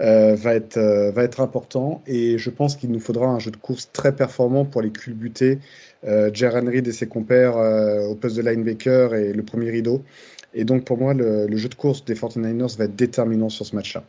[0.00, 2.02] euh, va, être, euh, va être important.
[2.06, 5.58] Et je pense qu'il nous faudra un jeu de course très performant pour les culbuter.
[6.04, 7.56] Euh, Jaron Reed et ses compères
[8.08, 10.02] au poste de linebacker et le premier rideau.
[10.54, 13.74] Et donc, pour moi, le, jeu de course des 49ers va être déterminant sur ce
[13.74, 14.04] match-là.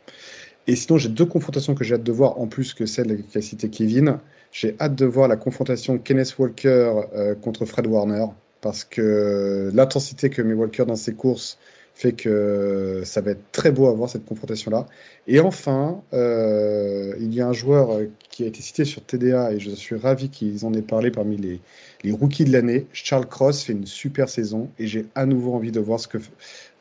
[0.66, 3.42] Et sinon, j'ai deux confrontations que j'ai hâte de voir, en plus que celle qu'a
[3.42, 4.18] cité Kevin.
[4.52, 8.26] J'ai hâte de voir la confrontation Kenneth Walker euh, contre Fred Warner,
[8.60, 11.58] parce que l'intensité que met Walker dans ses courses
[11.94, 14.86] fait que ça va être très beau à voir cette confrontation-là.
[15.28, 19.60] Et enfin, euh, il y a un joueur qui a été cité sur TDA, et
[19.60, 21.60] je suis ravi qu'ils en aient parlé parmi les,
[22.02, 22.86] les rookies de l'année.
[22.92, 26.18] Charles Cross fait une super saison et j'ai à nouveau envie de voir ce que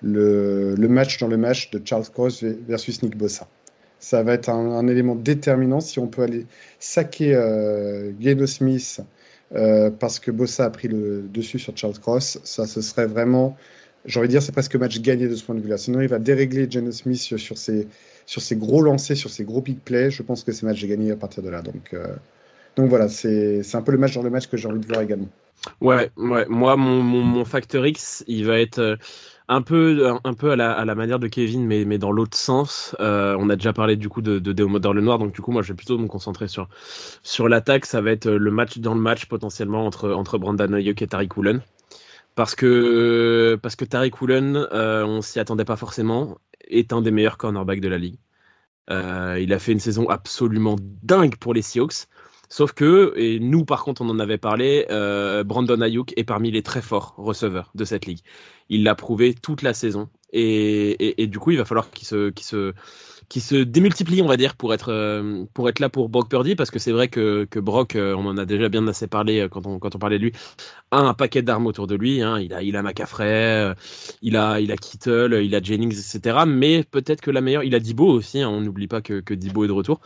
[0.01, 3.47] le, le, match dans le match de Charles Cross versus Nick Bossa.
[3.99, 6.45] Ça va être un, élément déterminant si on peut aller
[6.79, 8.11] saquer euh,
[8.47, 8.99] Smith
[9.55, 12.39] euh, parce que Bossa a pris le dessus sur Charles Cross.
[12.43, 13.55] Ça, ce serait vraiment,
[14.05, 15.77] j'ai envie de dire, c'est presque match gagné de ce point de vue-là.
[15.77, 17.87] Sinon, il va dérégler Geno Smith sur ses,
[18.25, 20.11] sur ses gros lancers, sur ses gros big plays.
[20.11, 21.61] Je pense que c'est match gagné à partir de là.
[21.61, 22.07] Donc, euh,
[22.75, 25.01] donc voilà, c'est un peu le match dans le match que j'ai envie de voir
[25.01, 25.29] également.
[25.79, 26.45] Ouais, ouais.
[26.49, 28.95] Moi, mon, mon, mon, facteur X, il va être euh,
[29.47, 32.35] un peu, un peu à la, à la manière de Kevin, mais, mais dans l'autre
[32.35, 32.95] sens.
[32.99, 35.53] Euh, on a déjà parlé du coup de, de Déo le Noir, donc du coup,
[35.53, 36.67] moi, je vais plutôt me concentrer sur,
[37.21, 37.85] sur l'attaque.
[37.85, 41.37] Ça va être le match dans le match potentiellement entre, entre Brandon Ayuk et Tariq
[41.37, 41.61] Woolen.
[42.35, 47.11] Parce que, parce que Tariq Woolen, euh, on s'y attendait pas forcément, est un des
[47.11, 48.17] meilleurs cornerbacks de la ligue.
[48.89, 52.07] Euh, il a fait une saison absolument dingue pour les Seahawks.
[52.49, 56.51] Sauf que, et nous par contre on en avait parlé, euh, Brandon Ayuk est parmi
[56.51, 58.19] les très forts receveurs de cette ligue.
[58.69, 60.09] Il l'a prouvé toute la saison.
[60.31, 62.73] Et, et, du coup, il va falloir qu'il se, qu'il se,
[63.33, 66.53] qu'il se démultiplie, on va dire, pour être, euh, pour être là pour Brock Purdy,
[66.55, 69.39] parce que c'est vrai que, que Brock, euh, on en a déjà bien assez parlé
[69.39, 70.33] euh, quand on, quand on parlait de lui,
[70.91, 72.21] a un paquet d'armes autour de lui.
[72.21, 72.37] Hein.
[72.39, 73.73] Il a, il a McCaffrey,
[74.21, 76.43] il a, il a Kittle, il a Jennings, etc.
[76.45, 78.39] Mais peut-être que la meilleure, il a Dibo aussi.
[78.39, 78.49] Hein.
[78.49, 79.99] On n'oublie pas que, que Dibo est de retour.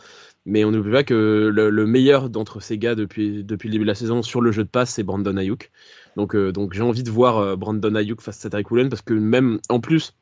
[0.46, 3.84] Mais on n'oublie pas que le, le meilleur d'entre ces gars depuis, depuis le début
[3.84, 5.70] de la saison sur le jeu de passe, c'est Brandon Ayuk.
[6.16, 9.60] Donc, donc j'ai envie de voir Brandon Ayuk face à Tariq Woolen parce que même
[9.68, 10.14] en plus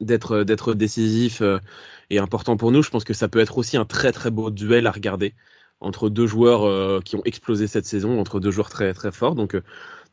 [0.00, 1.42] d'être d'être décisif
[2.12, 4.50] et important pour nous, je pense que ça peut être aussi un très très beau
[4.50, 5.34] duel à regarder
[5.80, 9.34] entre deux joueurs qui ont explosé cette saison, entre deux joueurs très très forts.
[9.34, 9.60] Donc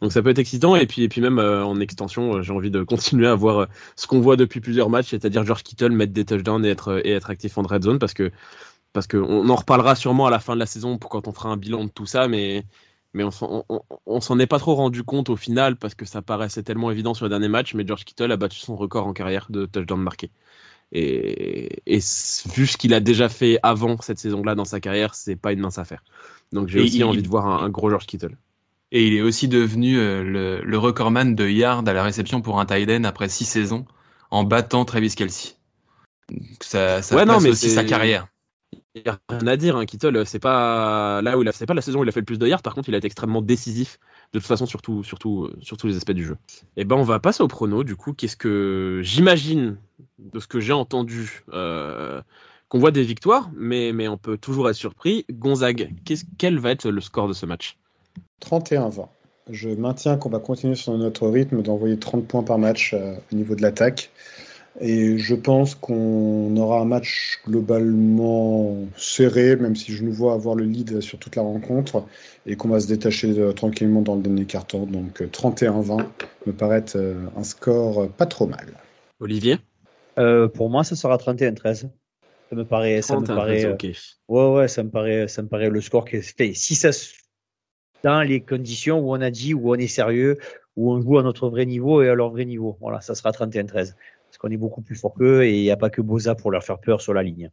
[0.02, 2.84] donc ça peut être excitant et puis et puis même en extension, j'ai envie de
[2.84, 6.66] continuer à voir ce qu'on voit depuis plusieurs matchs, c'est-à-dire George Kittle mettre des touchdowns
[6.66, 8.32] et être et être actif en red zone parce que
[8.94, 11.50] parce qu'on en reparlera sûrement à la fin de la saison pour quand on fera
[11.50, 12.66] un bilan de tout ça, mais,
[13.14, 16.92] mais on s'en est pas trop rendu compte au final parce que ça paraissait tellement
[16.92, 19.66] évident sur le dernier match, mais George Kittle a battu son record en carrière de
[19.66, 20.32] touchdown marqué.
[20.92, 25.36] Et, et vu ce qu'il a déjà fait avant cette saison-là dans sa carrière, c'est
[25.36, 26.04] pas une mince affaire.
[26.52, 28.38] Donc j'ai aussi envie de voir un, gros George Kittle.
[28.92, 32.60] Et il est aussi devenu euh, le, le recordman de yards à la réception pour
[32.60, 33.86] un tight end après six saisons
[34.32, 35.54] en battant Travis Kelsey.
[36.62, 38.28] Ça, ça ouais, non, mais aussi sa carrière.
[39.06, 39.86] N'y a rien à dire, hein.
[39.86, 42.20] Kittle, c'est pas là où il a, c'est pas la saison où il a fait
[42.22, 42.62] le plus de yards.
[42.62, 44.00] Par contre, il a été extrêmement décisif
[44.34, 46.38] de toute façon, surtout, surtout, euh, sur tous les aspects du jeu.
[46.78, 47.84] Et eh ben, on va passer au prono.
[47.84, 49.78] Du coup, qu'est-ce que j'imagine
[50.20, 52.22] de ce que j'ai entendu euh,
[52.68, 55.26] qu'on voit des victoires, mais, mais on peut toujours être surpris.
[55.32, 55.94] Gonzague,
[56.38, 57.78] quel va être le score de ce match?
[58.42, 59.08] 31-20.
[59.50, 63.36] Je maintiens qu'on va continuer sur notre rythme d'envoyer 30 points par match euh, au
[63.36, 64.12] niveau de l'attaque.
[64.82, 70.56] Et je pense qu'on aura un match globalement serré, même si je nous vois avoir
[70.56, 72.06] le lead sur toute la rencontre,
[72.46, 74.86] et qu'on va se détacher euh, tranquillement dans le dernier carton.
[74.86, 76.06] Donc 31-20
[76.46, 78.68] me paraît un score pas trop mal.
[79.20, 79.58] Olivier?
[80.54, 81.90] Pour moi, ça sera 31-13.
[82.50, 83.76] Ça me paraît, ça me paraît, euh,
[84.28, 86.56] ouais, ouais, ça me paraît, ça me paraît le score qui est fait.
[86.56, 86.90] Si ça,
[88.04, 90.40] dans les conditions où on a dit, où on est sérieux,
[90.76, 92.76] où on joue à notre vrai niveau et à leur vrai niveau.
[92.82, 93.94] Voilà, ça sera 31-13.
[94.30, 96.52] Parce qu'on est beaucoup plus fort qu'eux et il n'y a pas que Boza pour
[96.52, 97.50] leur faire peur sur la ligne.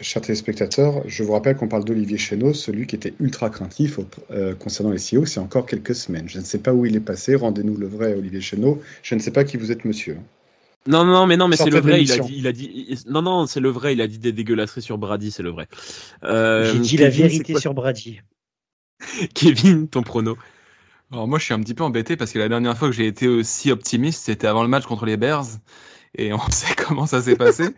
[0.00, 3.98] Chers téléspectateurs, je vous rappelle qu'on parle d'Olivier Chéneau, celui qui était ultra craintif
[4.30, 6.28] euh, concernant les CEO, c'est encore quelques semaines.
[6.28, 8.80] Je ne sais pas où il est passé, rendez-nous le vrai Olivier Chéneau.
[9.02, 10.18] Je ne sais pas qui vous êtes, monsieur.
[10.86, 12.02] Non, non, mais non, mais c'est le vrai.
[12.02, 13.94] Il a, dit, il a dit, non, non, c'est le vrai.
[13.94, 15.66] Il a dit des dégueulasseries sur Brady, c'est le vrai.
[16.24, 18.20] Euh, J'ai dit la vérité sur Brady.
[19.34, 20.36] Kevin, ton prono.
[21.10, 23.06] Alors moi, je suis un petit peu embêté parce que la dernière fois que j'ai
[23.06, 25.46] été aussi optimiste, c'était avant le match contre les Bears,
[26.16, 27.68] et on sait comment ça s'est passé.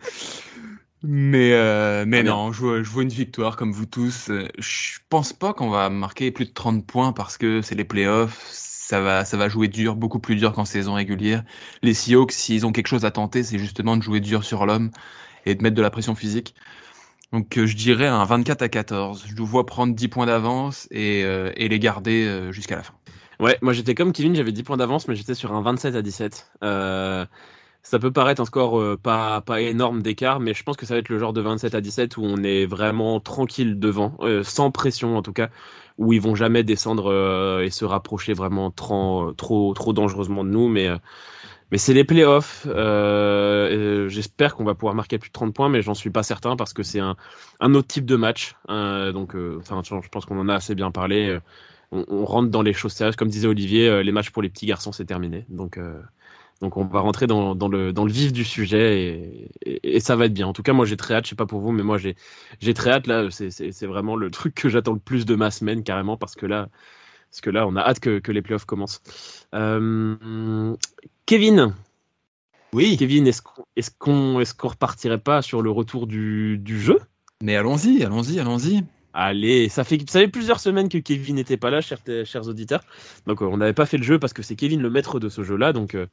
[1.03, 4.31] mais euh, mais non, je vois, je vois une victoire comme vous tous.
[4.57, 8.69] Je pense pas qu'on va marquer plus de 30 points parce que c'est les playoffs
[8.89, 11.43] ça va, ça va jouer dur, beaucoup plus dur qu'en saison régulière.
[11.83, 14.89] Les Seahawks, s'ils ont quelque chose à tenter, c'est justement de jouer dur sur l'homme
[15.45, 16.55] et de mettre de la pression physique.
[17.31, 19.25] Donc euh, je dirais un 24 à 14.
[19.27, 22.81] Je nous vois prendre 10 points d'avance et, euh, et, les garder euh, jusqu'à la
[22.81, 22.95] fin.
[23.39, 26.01] Ouais, moi j'étais comme Kevin, j'avais 10 points d'avance, mais j'étais sur un 27 à
[26.01, 26.51] 17.
[27.81, 30.99] Ça peut paraître un score pas, pas énorme d'écart, mais je pense que ça va
[30.99, 35.17] être le genre de 27 à 17 où on est vraiment tranquille devant, sans pression
[35.17, 35.49] en tout cas,
[35.99, 40.69] où ils vont jamais descendre euh, et se rapprocher vraiment trop, trop, dangereusement de nous.
[40.69, 40.97] Mais, euh,
[41.71, 42.65] mais c'est les playoffs.
[42.69, 46.55] Euh, J'espère qu'on va pouvoir marquer plus de 30 points, mais j'en suis pas certain
[46.55, 47.17] parce que c'est un,
[47.59, 48.55] un, autre type de match.
[48.67, 51.37] Donc, enfin, je pense qu'on en a assez bien parlé.
[51.91, 53.17] On, on, rentre dans les choses sérieuses.
[53.17, 55.45] Comme disait Olivier, les matchs pour les petits garçons, c'est terminé.
[55.49, 55.77] Donc,
[56.61, 60.15] donc on va rentrer dans, dans, le, dans le vif du sujet et, et, ça
[60.15, 60.47] va être bien.
[60.47, 62.15] En tout cas, moi j'ai très hâte, je sais pas pour vous, mais moi j'ai,
[62.59, 63.07] j'ai très hâte.
[63.07, 66.45] Là, c'est, vraiment le truc que j'attends le plus de ma semaine carrément parce que
[66.45, 66.69] là,
[67.31, 69.01] parce que là on a hâte que, que les playoffs commencent.
[69.55, 70.75] Euh,
[71.25, 71.73] Kevin
[72.73, 72.97] Oui.
[72.97, 76.99] Kevin, est-ce qu'on, est-ce, qu'on, est-ce qu'on repartirait pas sur le retour du, du jeu?
[77.41, 78.83] Mais allons-y, allons-y, allons-y.
[79.13, 82.81] Allez, ça fait, ça fait plusieurs semaines que Kevin n'était pas là, chers, chers auditeurs.
[83.25, 85.29] Donc, euh, on n'avait pas fait le jeu parce que c'est Kevin le maître de
[85.29, 85.73] ce jeu-là.
[85.73, 86.05] Donc, euh,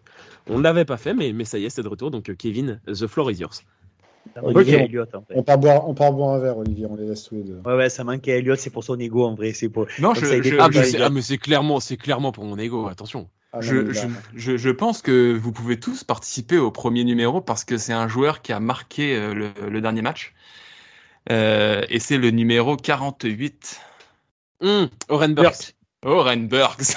[0.49, 2.11] on ne l'avait pas fait, mais, mais ça y est, c'est de retour.
[2.11, 3.63] Donc, euh, Kevin, the floor is yours.
[4.43, 5.35] Olivier, Elliott, en fait.
[5.37, 7.61] on, part boire, on part boire un verre, Olivier, on les laisse tous les deux.
[7.65, 9.53] Ouais, ouais, ça manquait à Elliott, c'est pour son ego en vrai.
[9.53, 9.87] C'est pour...
[10.01, 13.29] Non, je, je, ah, mais c'est clairement, clairement pour mon ego, attention.
[13.53, 13.93] Ah, je,
[14.35, 18.09] je, je, pense que vous pouvez tous participer au premier numéro parce que c'est un
[18.09, 20.35] joueur qui a marqué le, le dernier match.
[21.31, 23.81] Euh, et c'est le numéro 48.
[24.63, 25.75] Mmh, Oren Burks.
[26.03, 26.97] Oren Burks.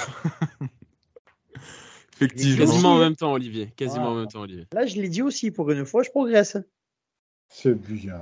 [2.20, 2.66] Effectivement.
[2.66, 3.72] Quasiment en même temps, Olivier.
[3.76, 4.66] Quasiment en même temps, Olivier.
[4.72, 6.58] Là, je l'ai dit aussi, pour une fois, je progresse.
[7.48, 8.20] C'est bien.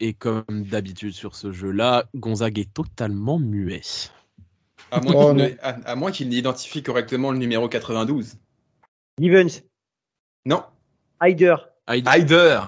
[0.00, 3.82] Et comme d'habitude sur ce jeu-là, Gonzague est totalement muet.
[4.90, 8.34] À moins qu'il n'identifie correctement le numéro 92.
[9.20, 9.50] Evans.
[10.46, 10.64] Non.
[11.22, 11.56] Hyder.
[11.88, 12.60] Hyder.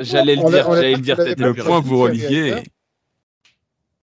[0.00, 1.16] J'allais le dire, j'allais le dire.
[1.18, 2.62] Le point pour Olivier.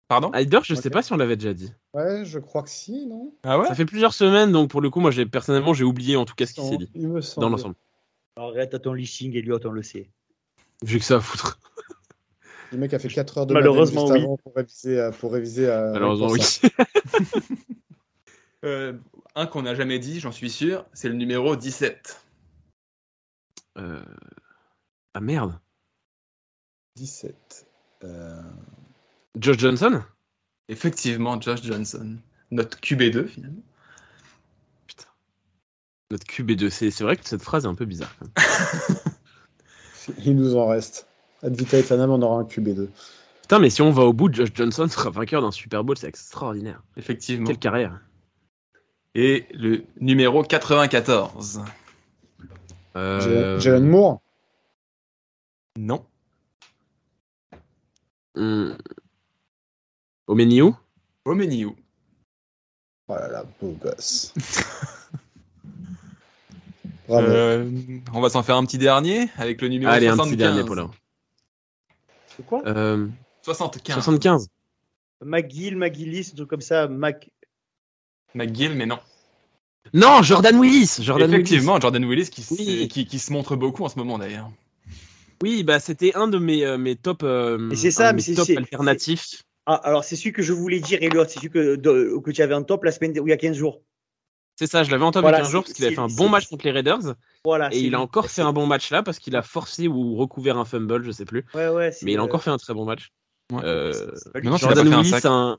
[0.07, 1.73] Pardon Heider, je sais pas si on l'avait déjà dit.
[1.93, 4.91] Ouais, je crois que si, non Ah ouais Ça fait plusieurs semaines, donc pour le
[4.91, 6.91] coup, moi, j'ai personnellement, j'ai oublié en tout cas ce qui s'est dit
[7.37, 7.75] dans l'ensemble.
[8.35, 10.09] Arrête à ton listing, Elliot, on le sait.
[10.83, 11.59] J'ai que ça à foutre.
[12.71, 14.25] Le mec a fait 4 heures de Malheureusement, oui.
[14.43, 14.99] pour réviser.
[14.99, 16.41] À, pour réviser à, Malheureusement, oui.
[18.65, 18.93] euh,
[19.35, 22.21] un qu'on n'a jamais dit, j'en suis sûr, c'est le numéro 17.
[23.77, 24.03] Euh...
[25.15, 25.57] Ah merde.
[26.97, 27.65] 17.
[28.03, 28.41] Euh...
[29.39, 30.03] Josh Johnson?
[30.67, 32.17] Effectivement, Josh Johnson.
[32.51, 33.63] Notre QB2 finalement.
[34.87, 35.07] Putain.
[36.11, 38.13] Notre QB2, c'est vrai que cette phrase est un peu bizarre.
[40.25, 41.07] Il nous en reste.
[41.41, 42.89] ad vita aeternam, on aura un QB2.
[43.41, 46.09] Putain, mais si on va au bout, Josh Johnson sera vainqueur d'un Super Bowl, c'est
[46.09, 46.83] extraordinaire.
[46.97, 47.47] Effectivement.
[47.47, 48.01] Quelle carrière.
[49.13, 51.63] Et le numéro 94.
[52.97, 53.59] Euh...
[53.59, 54.21] Jalen Moore?
[55.77, 56.05] Non.
[58.35, 58.77] hum,
[60.27, 60.73] Omeniu
[61.25, 61.75] Omeniu.
[63.07, 64.33] Oh là là, beau gosse.
[67.07, 67.27] Bravo.
[67.27, 67.69] Euh,
[68.13, 70.31] on va s'en faire un petit dernier avec le numéro Allez, un 75.
[70.31, 70.89] petit dernier, Paulin.
[72.35, 72.63] C'est quoi?
[72.65, 73.07] Euh,
[73.43, 73.93] 75.
[73.95, 74.47] 75.
[75.23, 76.87] McGill, McGillis, un truc comme ça.
[76.87, 77.29] Mac...
[78.33, 78.99] McGill, mais non.
[79.93, 82.87] Non, Jordan Willis Jordan Effectivement, Jordan Willis qui, se- Oui.
[82.87, 84.49] qui, qui se montre beaucoup en ce moment d'ailleurs.
[85.43, 88.15] Oui, bah, c'était un de mes, euh, mes top, euh, Et c'est ça, un de
[88.15, 89.43] mais mes c'est- top c'est- alternatifs.
[89.65, 91.25] Ah, alors c'est celui que je voulais dire, Elliot.
[91.27, 93.37] C'est celui que, de- que tu avais en top la semaine où il y a
[93.37, 93.81] 15 jours.
[94.57, 95.85] C'est ça, je l'avais en top Voilà, il y a 15 jours c'est- parce qu'il
[95.85, 97.69] avait fait un bon match contre les Raiders Voilà.
[97.73, 100.57] et il a encore fait un bon match là parce qu'il a forcé ou recouvert
[100.57, 101.43] un fumble, je sais plus.
[101.53, 101.91] Ouais, ouais.
[101.91, 103.09] c'est, Mais il a euh, encore fait un très bon match.
[103.51, 103.61] Ouais.
[103.63, 103.91] Euh,
[104.43, 105.57] Jordan Willis, un-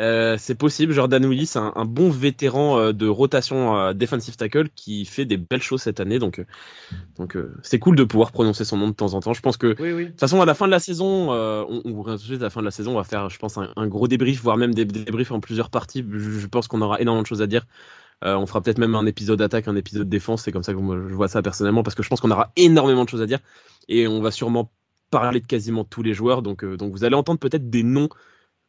[0.00, 0.92] euh, c'est possible.
[0.92, 5.36] Jordan Willis, un, un bon vétéran euh, de rotation euh, defensive tackle qui fait des
[5.36, 6.18] belles choses cette année.
[6.18, 6.46] Donc, euh,
[7.16, 9.32] donc c'est cool de pouvoir prononcer son nom de temps en temps.
[9.32, 12.36] Je pense que de Oui, toute façon, à la fin de la saison, on, de
[12.36, 14.42] à la fin de la saison, on va faire, je pense, un, un gros débrief,
[14.42, 16.04] voire même des débriefs en plusieurs parties.
[16.10, 17.66] Je, je pense qu'on aura énormément de choses à dire.
[18.22, 20.42] On fera peut-être même un épisode attaque, un épisode défense.
[20.42, 23.04] C'est comme ça que je vois ça personnellement, parce que je pense qu'on aura énormément
[23.04, 23.40] de choses à dire.
[23.88, 24.72] Et on va sûrement
[25.10, 26.40] parler de quasiment tous les joueurs.
[26.40, 28.08] Donc, donc vous allez entendre peut-être des noms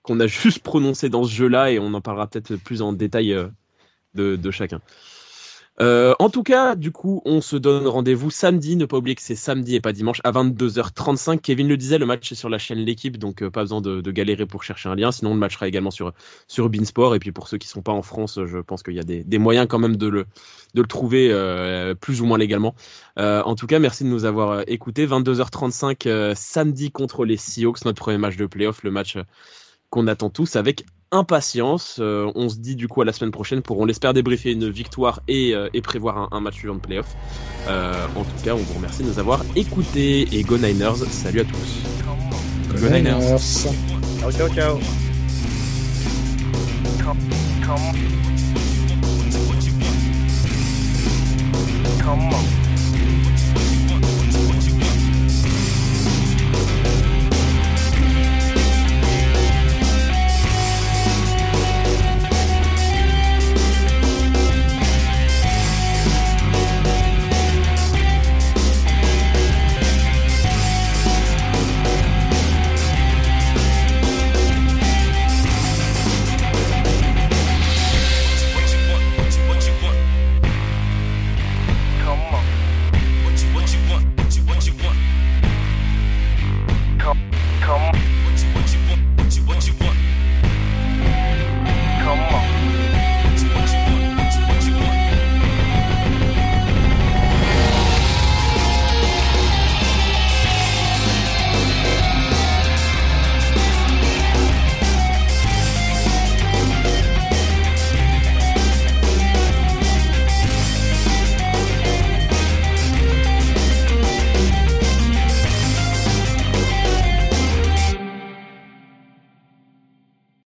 [0.06, 3.34] qu'on a juste prononcés dans ce jeu-là, et on en parlera peut-être plus en détail
[3.34, 3.48] euh,
[4.14, 4.80] de, chacun.
[5.82, 8.78] Euh, en tout cas, du coup, on se donne rendez-vous samedi.
[8.78, 11.40] Ne pas oublier que c'est samedi et pas dimanche à 22h35.
[11.40, 14.00] Kevin le disait, le match est sur la chaîne L'équipe, donc euh, pas besoin de,
[14.00, 15.12] de galérer pour chercher un lien.
[15.12, 16.14] Sinon, le match sera également sur
[16.48, 17.14] sur Beansport.
[17.16, 19.38] Et puis pour ceux qui sont pas en France, je pense qu'il y a des,
[19.38, 20.26] moyens quand même de le
[20.76, 21.30] de le trouver
[22.00, 22.74] plus ou moins légalement.
[23.18, 25.06] En tout cas, merci de nous avoir écoutés.
[25.06, 29.18] 22h35 euh, samedi contre les Seahawks, notre premier match de playoff, le match
[29.90, 31.98] qu'on attend tous avec impatience.
[32.00, 34.70] Euh, on se dit du coup à la semaine prochaine pour, on l'espère, débriefer une
[34.70, 37.16] victoire et, euh, et prévoir un, un match suivant de playoff.
[37.68, 40.98] Euh, en tout cas, on vous remercie de nous avoir écoutés et Go Niners.
[41.10, 42.80] Salut à tous.
[42.80, 43.20] Go Niners.
[43.20, 43.40] Niners.
[44.20, 44.80] Ciao, ciao, ciao.
[52.06, 52.65] Come on.